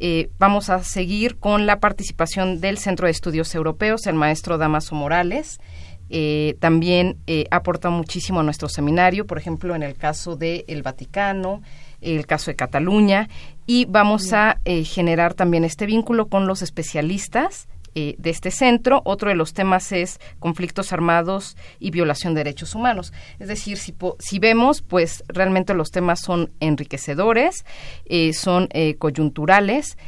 [0.00, 4.94] eh, vamos a seguir con la participación del Centro de Estudios Europeos, el maestro Damaso
[4.94, 5.60] Morales.
[6.10, 10.82] Eh, también eh, aporta muchísimo a nuestro seminario, por ejemplo, en el caso del el
[10.82, 11.62] Vaticano,
[12.00, 13.28] el caso de Cataluña,
[13.66, 17.68] y vamos a generar también este vínculo con los especialistas
[18.00, 19.02] eh, de este centro.
[19.04, 23.12] Otro de los temas es conflictos armados y violación de derechos humanos.
[23.40, 27.64] Es decir, si, si vemos, pues realmente los temas son enriquecedores,
[28.04, 29.98] eh, son eh, coyunturales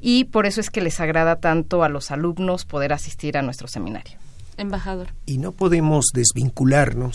[0.00, 3.68] y por eso es que les agrada tanto a los alumnos poder asistir a nuestro
[3.68, 4.18] seminario.
[4.56, 5.14] Embajador.
[5.24, 7.14] Y no podemos desvincularnos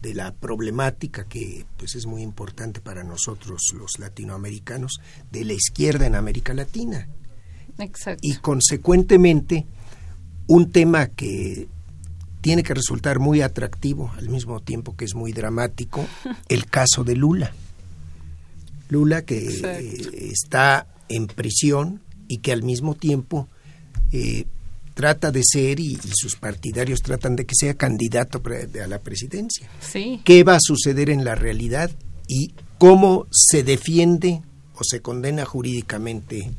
[0.00, 5.00] de la problemática que pues es muy importante para nosotros los latinoamericanos
[5.30, 7.08] de la izquierda en América Latina.
[8.20, 9.66] Y consecuentemente,
[10.46, 11.68] un tema que
[12.40, 16.06] tiene que resultar muy atractivo al mismo tiempo que es muy dramático,
[16.48, 17.52] el caso de Lula.
[18.88, 19.38] Lula que
[20.30, 23.48] está en prisión y que al mismo tiempo
[24.12, 24.46] eh,
[24.94, 28.40] trata de ser y, sus partidarios tratan de que sea candidato
[28.82, 29.68] a la presidencia.
[30.24, 31.90] ¿Qué va a suceder en la realidad
[32.28, 34.40] y cómo se defiende
[34.74, 36.50] o se condena jurídicamente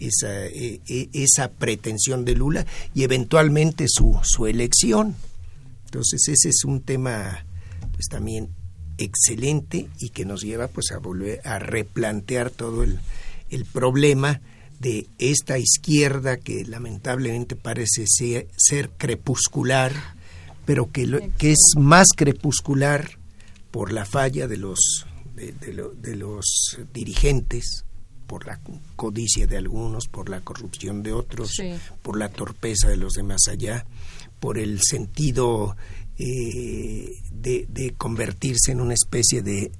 [0.00, 5.14] esa, e, e, esa pretensión de Lula y eventualmente su, su elección.
[5.86, 7.44] Entonces ese es un tema
[7.92, 8.48] pues también
[8.98, 13.00] excelente y que nos lleva pues a volver a replantear todo el,
[13.50, 14.40] el problema
[14.80, 19.92] de esta izquierda que lamentablemente parece ser, ser crepuscular,
[20.66, 23.18] pero que, que, es más crepuscular
[23.70, 27.83] por la falla de los, de, de los dirigentes,
[28.34, 28.58] por la
[28.96, 31.52] codicia de algunos, por la corrupción de otros,
[32.02, 33.86] por la torpeza de los demás allá,
[34.40, 35.76] por el sentido
[36.18, 39.70] eh, de, convertirse en una especie de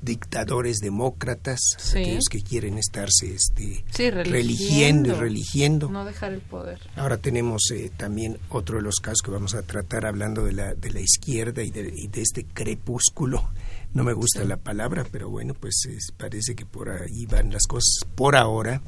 [0.00, 1.58] dictadores demócratas,
[1.90, 3.84] aquellos que quieren estarse este,
[4.22, 5.90] religiendo y religiendo.
[5.90, 6.78] No dejar el poder.
[6.94, 10.74] Ahora tenemos eh, también otro de los casos que vamos a tratar hablando de la,
[10.74, 13.50] de la izquierda y de, y de este crepúsculo
[13.94, 15.82] no me gusta la palabra, pero bueno, pues
[16.16, 18.00] parece que por ahí van las cosas.
[18.14, 18.82] Por ahora,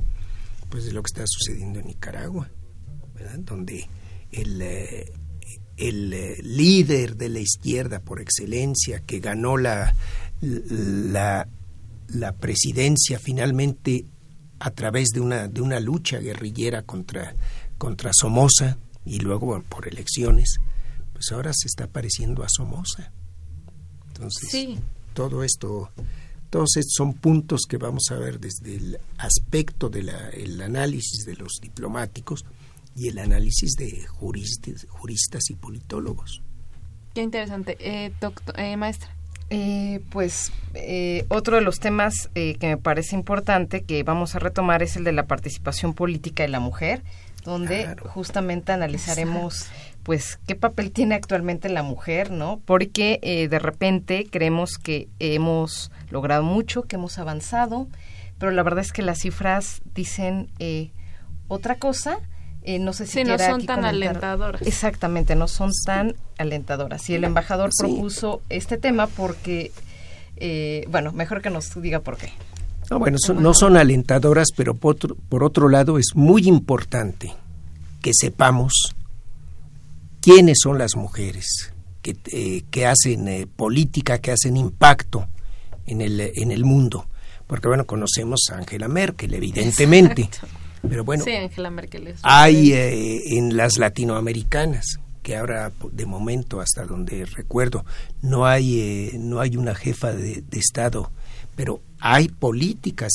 [0.70, 2.48] pues es lo que está sucediendo en Nicaragua.
[3.38, 3.88] Donde
[4.32, 5.12] el, eh,
[5.76, 9.94] el eh, líder de la izquierda por excelencia, que ganó la,
[10.40, 11.48] la,
[12.08, 14.06] la presidencia finalmente
[14.58, 17.34] a través de una, de una lucha guerrillera contra,
[17.76, 20.56] contra Somoza y luego por elecciones,
[21.12, 23.12] pues ahora se está pareciendo a Somoza.
[24.14, 24.78] Entonces, sí
[25.14, 25.90] todo esto,
[26.50, 31.60] todos estos son puntos que vamos a ver desde el aspecto del análisis de los
[31.62, 32.44] diplomáticos
[32.96, 36.42] y el análisis de juristas, juristas y politólogos.
[37.14, 37.76] Qué interesante.
[37.80, 38.12] Eh,
[38.56, 39.10] eh, maestra.
[39.50, 40.52] Eh, pues
[41.28, 45.12] otro de los temas que me parece importante que vamos a retomar es el de
[45.12, 47.02] la participación política de la mujer,
[47.44, 49.66] donde justamente analizaremos
[50.04, 52.60] pues qué papel tiene actualmente la mujer, ¿no?
[52.64, 57.88] Porque eh, de repente creemos que hemos logrado mucho, que hemos avanzado,
[58.38, 60.90] pero la verdad es que las cifras dicen eh,
[61.48, 62.20] otra cosa.
[62.66, 64.62] Eh, no sé si sí, no son tan alentadoras.
[64.62, 67.08] Exactamente, no son tan alentadoras.
[67.10, 69.70] Y el embajador propuso este tema porque,
[70.88, 72.30] bueno, mejor que nos diga por qué.
[72.90, 77.34] No, bueno, no son alentadoras, pero por otro, por otro lado es muy importante
[78.00, 78.94] que sepamos
[80.24, 85.28] quiénes son las mujeres que, eh, que hacen eh, política, que hacen impacto
[85.86, 87.06] en el, en el mundo.
[87.46, 90.30] Porque bueno, conocemos a Angela Merkel, evidentemente.
[90.88, 91.24] Pero bueno,
[92.22, 97.84] hay eh, en las latinoamericanas, que ahora de momento, hasta donde recuerdo,
[98.22, 101.10] no hay, no hay una jefa de, Estado,
[101.54, 103.12] pero hay políticas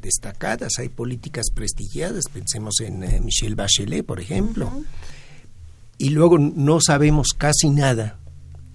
[0.00, 2.24] destacadas, hay políticas prestigiadas.
[2.32, 4.72] Pensemos en Michelle Bachelet, por ejemplo
[6.02, 8.18] y luego no sabemos casi nada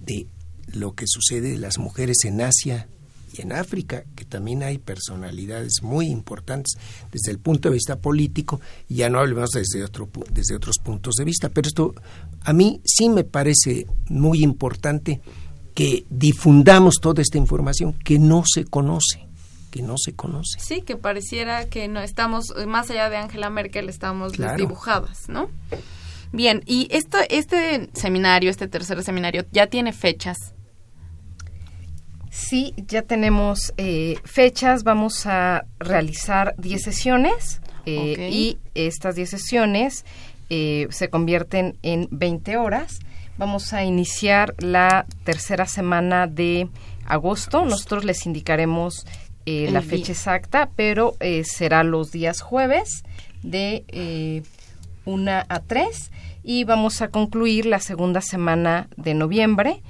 [0.00, 0.28] de
[0.72, 2.88] lo que sucede de las mujeres en Asia
[3.34, 6.78] y en África, que también hay personalidades muy importantes
[7.12, 11.16] desde el punto de vista político, y ya no hablemos desde, otro, desde otros puntos
[11.16, 11.94] de vista, pero esto
[12.44, 15.20] a mí sí me parece muy importante
[15.74, 19.28] que difundamos toda esta información que no se conoce
[19.70, 20.58] que no se conoce.
[20.60, 25.50] Sí, que pareciera que no estamos, más allá de Angela Merkel, estamos dibujadas, ¿no?
[26.32, 30.54] Bien, y esto, este seminario, este tercer seminario, ¿ya tiene fechas?
[32.30, 34.84] Sí, ya tenemos eh, fechas.
[34.84, 40.04] Vamos a realizar 10 sesiones eh, y estas 10 sesiones
[40.50, 43.00] eh, se convierten en 20 horas.
[43.38, 46.68] Vamos a iniciar la tercera semana de
[47.06, 47.64] agosto.
[47.64, 49.06] Nosotros les indicaremos
[49.46, 53.02] la fecha exacta, pero será los días jueves
[53.42, 54.42] de
[55.08, 59.82] 1 a 3 y vamos a concluir la segunda semana de noviembre.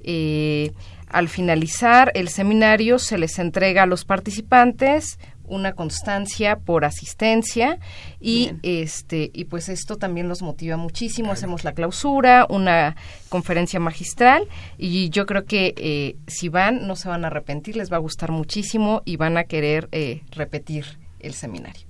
[0.00, 0.72] Eh,
[1.08, 7.78] al finalizar el seminario se les entrega a los participantes una constancia por asistencia
[8.20, 11.32] y este y pues esto también nos motiva muchísimo.
[11.32, 12.96] Hacemos la clausura una
[13.28, 17.90] conferencia magistral y yo creo que eh, si van no se van a arrepentir les
[17.90, 21.86] va a gustar muchísimo y van a querer eh, repetir el seminario.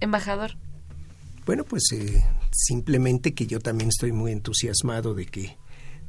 [0.00, 0.56] Embajador
[1.44, 5.56] bueno, pues eh, simplemente que yo también estoy muy entusiasmado de que,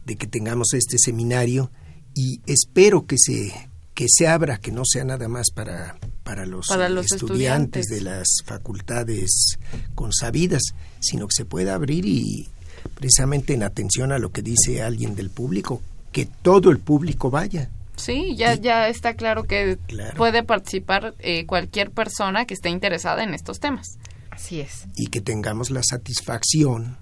[0.06, 1.72] de que tengamos este seminario
[2.14, 3.52] y espero que se,
[3.94, 6.68] que se abra, que no sea nada más para, para los,
[7.12, 9.58] estudiantes, de las facultades
[9.96, 10.62] consabidas,
[11.00, 12.48] sino que se pueda abrir y
[12.96, 15.82] precisamente en atención a lo que dice alguien del público,
[16.12, 17.70] que todo el público vaya.
[17.96, 19.78] Sí, ya, ya está claro que
[20.18, 23.98] puede participar eh, cualquier persona que esté interesada en estos temas.
[24.34, 24.88] Así es.
[24.96, 26.98] Y que tengamos la satisfacción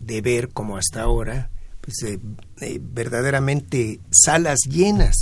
[0.00, 1.50] de ver como hasta ahora,
[1.82, 2.18] pues eh,
[2.60, 5.16] eh, verdaderamente salas llenas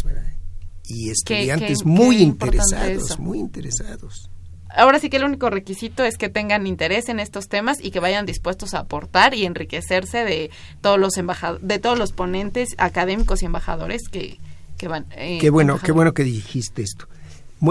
[0.84, 4.30] y estudiantes muy interesados, muy interesados.
[4.68, 7.98] ahora sí que el único requisito es que tengan interés en estos temas y que
[7.98, 11.12] vayan dispuestos a aportar y enriquecerse de todos los
[11.60, 14.38] de todos los ponentes académicos y embajadores que,
[14.78, 15.06] que van.
[15.16, 17.06] Eh, qué bueno, qué bueno que dijiste esto.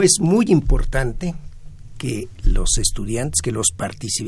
[0.04, 1.34] Es muy importante
[2.00, 3.68] que los estudiantes, que los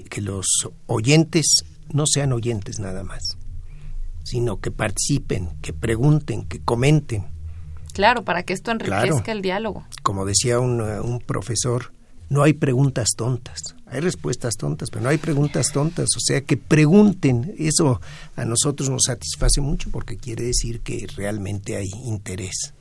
[0.10, 0.46] que los
[0.86, 3.38] oyentes no sean oyentes nada más,
[4.24, 7.26] sino que participen, que pregunten, que comenten.
[7.94, 9.86] Claro, para que esto enriquezca el diálogo.
[10.04, 11.92] Como decía un, un profesor,
[12.30, 13.76] no hay preguntas tontas.
[13.88, 16.08] Hay respuestas tontas, pero no hay preguntas tontas.
[16.16, 17.56] O sea, que pregunten.
[17.58, 18.00] Eso
[18.38, 22.74] a nosotros nos satisface mucho porque quiere decir que realmente hay interés.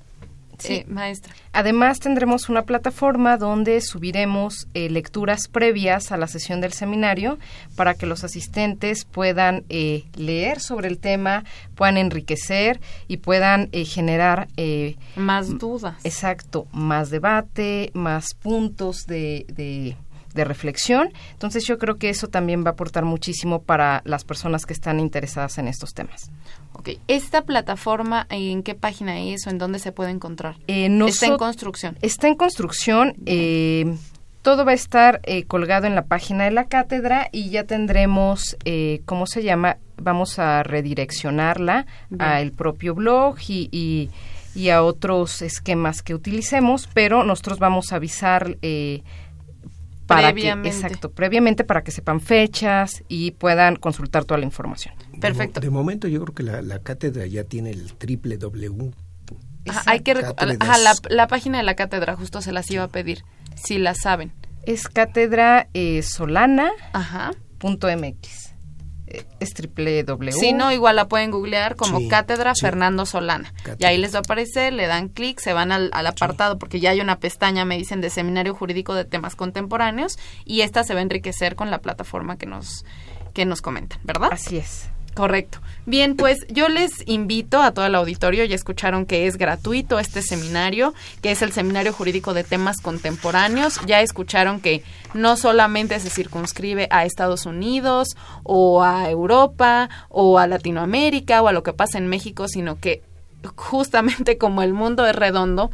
[0.66, 1.34] Sí, maestra.
[1.52, 7.38] Además tendremos una plataforma donde subiremos eh, lecturas previas a la sesión del seminario
[7.76, 11.44] para que los asistentes puedan eh, leer sobre el tema,
[11.74, 14.48] puedan enriquecer y puedan eh, generar
[15.16, 15.96] más dudas.
[16.04, 19.96] Exacto, más debate, más puntos de, de
[20.34, 21.12] de reflexión.
[21.32, 25.00] Entonces yo creo que eso también va a aportar muchísimo para las personas que están
[25.00, 26.30] interesadas en estos temas.
[26.72, 30.56] Ok, ¿esta plataforma en qué página es o en dónde se puede encontrar?
[30.66, 31.96] Eh, está en construcción.
[32.00, 33.14] Está en construcción.
[33.26, 33.96] Eh,
[34.42, 38.56] todo va a estar eh, colgado en la página de la cátedra y ya tendremos,
[39.04, 39.76] ¿cómo se llama?
[39.98, 41.86] Vamos a redireccionarla
[42.18, 44.08] al propio blog y,
[44.54, 48.56] y, a otros esquemas que utilicemos, pero nosotros vamos a avisar
[50.14, 50.68] para previamente.
[50.68, 54.94] exacto, previamente para que sepan fechas y puedan consultar toda la información.
[55.20, 55.60] Perfecto.
[55.60, 58.92] De, momento yo creo que la, cátedra ya tiene el triple W.
[59.86, 63.78] hay que la, la, página de la cátedra justo se las iba a pedir, si
[63.78, 64.32] la saben.
[64.64, 66.70] Es cátedra eh, solana
[69.40, 70.32] es triple W.
[70.32, 73.52] Si no, igual la pueden googlear como Cátedra Fernando Solana.
[73.78, 76.90] Y ahí les va a aparecer, le dan clic, se van al, apartado, porque ya
[76.90, 81.00] hay una pestaña, me dicen, de Seminario Jurídico de Temas Contemporáneos, y esta se va
[81.00, 82.84] a enriquecer con la plataforma que nos,
[83.34, 84.30] que nos comentan, ¿verdad?
[84.32, 84.90] Así es.
[85.20, 85.58] Correcto.
[85.84, 90.22] Bien, pues yo les invito a todo el auditorio, ya escucharon que es gratuito este
[90.22, 96.08] seminario, que es el Seminario Jurídico de Temas Contemporáneos, ya escucharon que no solamente se
[96.08, 101.98] circunscribe a Estados Unidos o a Europa o a Latinoamérica o a lo que pasa
[101.98, 103.02] en México, sino que
[103.56, 105.70] justamente como el mundo es redondo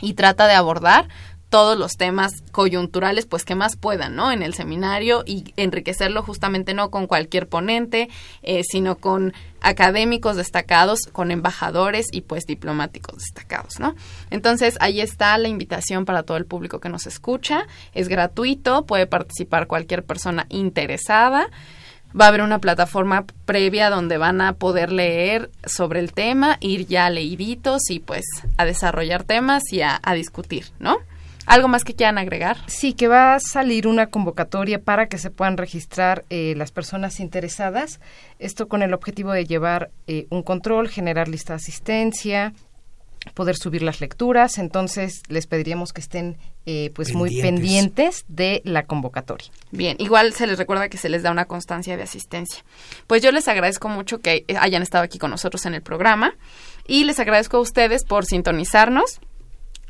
[0.00, 1.08] y trata de abordar
[1.50, 4.30] todos los temas coyunturales, pues que más puedan, ¿no?
[4.30, 8.08] En el seminario y enriquecerlo justamente no con cualquier ponente,
[8.42, 13.96] eh, sino con académicos destacados, con embajadores y pues diplomáticos destacados, ¿no?
[14.30, 19.06] Entonces ahí está la invitación para todo el público que nos escucha, es gratuito, puede
[19.06, 21.50] participar cualquier persona interesada.
[22.18, 26.86] Va a haber una plataforma previa donde van a poder leer sobre el tema, ir
[26.86, 28.24] ya leíditos y pues
[28.56, 30.98] a desarrollar temas y a discutir, ¿no?
[31.50, 32.58] ¿Algo más que quieran agregar?
[32.68, 37.18] Sí, que va a salir una convocatoria para que se puedan registrar eh, las personas
[37.18, 37.98] interesadas.
[38.38, 42.52] Esto con el objetivo de llevar eh, un control, generar lista de asistencia,
[43.34, 44.58] poder subir las lecturas.
[44.58, 49.48] Entonces, les pediríamos que estén eh, pues muy pendientes de la convocatoria.
[49.72, 52.62] Bien, igual se les recuerda que se les da una constancia de asistencia.
[53.08, 56.32] Pues yo les agradezco mucho que hayan estado aquí con nosotros en el programa
[56.86, 59.18] y les agradezco a ustedes por sintonizarnos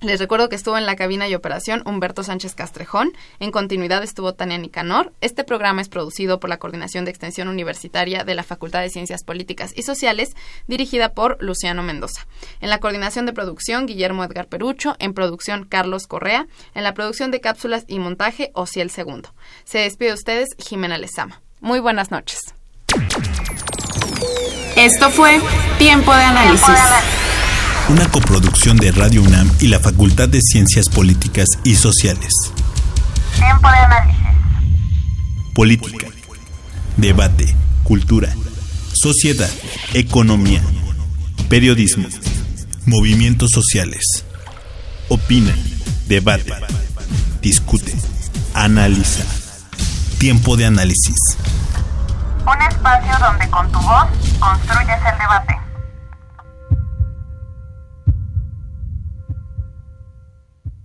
[0.00, 3.12] les recuerdo que estuvo en la cabina y operación Humberto Sánchez Castrejón.
[3.38, 5.12] En continuidad estuvo Tania Nicanor.
[5.20, 9.24] Este programa es producido por la Coordinación de Extensión Universitaria de la Facultad de Ciencias
[9.24, 10.34] Políticas y Sociales,
[10.66, 12.26] dirigida por Luciano Mendoza.
[12.60, 14.96] En la coordinación de producción, Guillermo Edgar Perucho.
[14.98, 16.46] En producción, Carlos Correa.
[16.74, 19.34] En la producción de cápsulas y montaje, Ociel Segundo.
[19.64, 21.42] Se despide de ustedes, Jimena Lezama.
[21.60, 22.40] Muy buenas noches.
[24.76, 25.40] Esto fue
[25.78, 26.68] Tiempo de análisis
[27.88, 32.32] una coproducción de Radio UNAM y la Facultad de Ciencias Políticas y Sociales.
[33.36, 34.20] Tiempo de análisis.
[35.54, 36.06] Política,
[36.96, 38.34] debate, cultura,
[38.92, 39.50] sociedad,
[39.94, 40.62] economía,
[41.48, 42.08] periodismo,
[42.86, 44.24] movimientos sociales.
[45.08, 45.54] Opina,
[46.06, 46.52] debate,
[47.42, 47.94] discute,
[48.54, 49.24] analiza.
[50.18, 51.16] Tiempo de análisis.
[52.46, 54.06] Un espacio donde con tu voz
[54.38, 55.69] construyes el debate.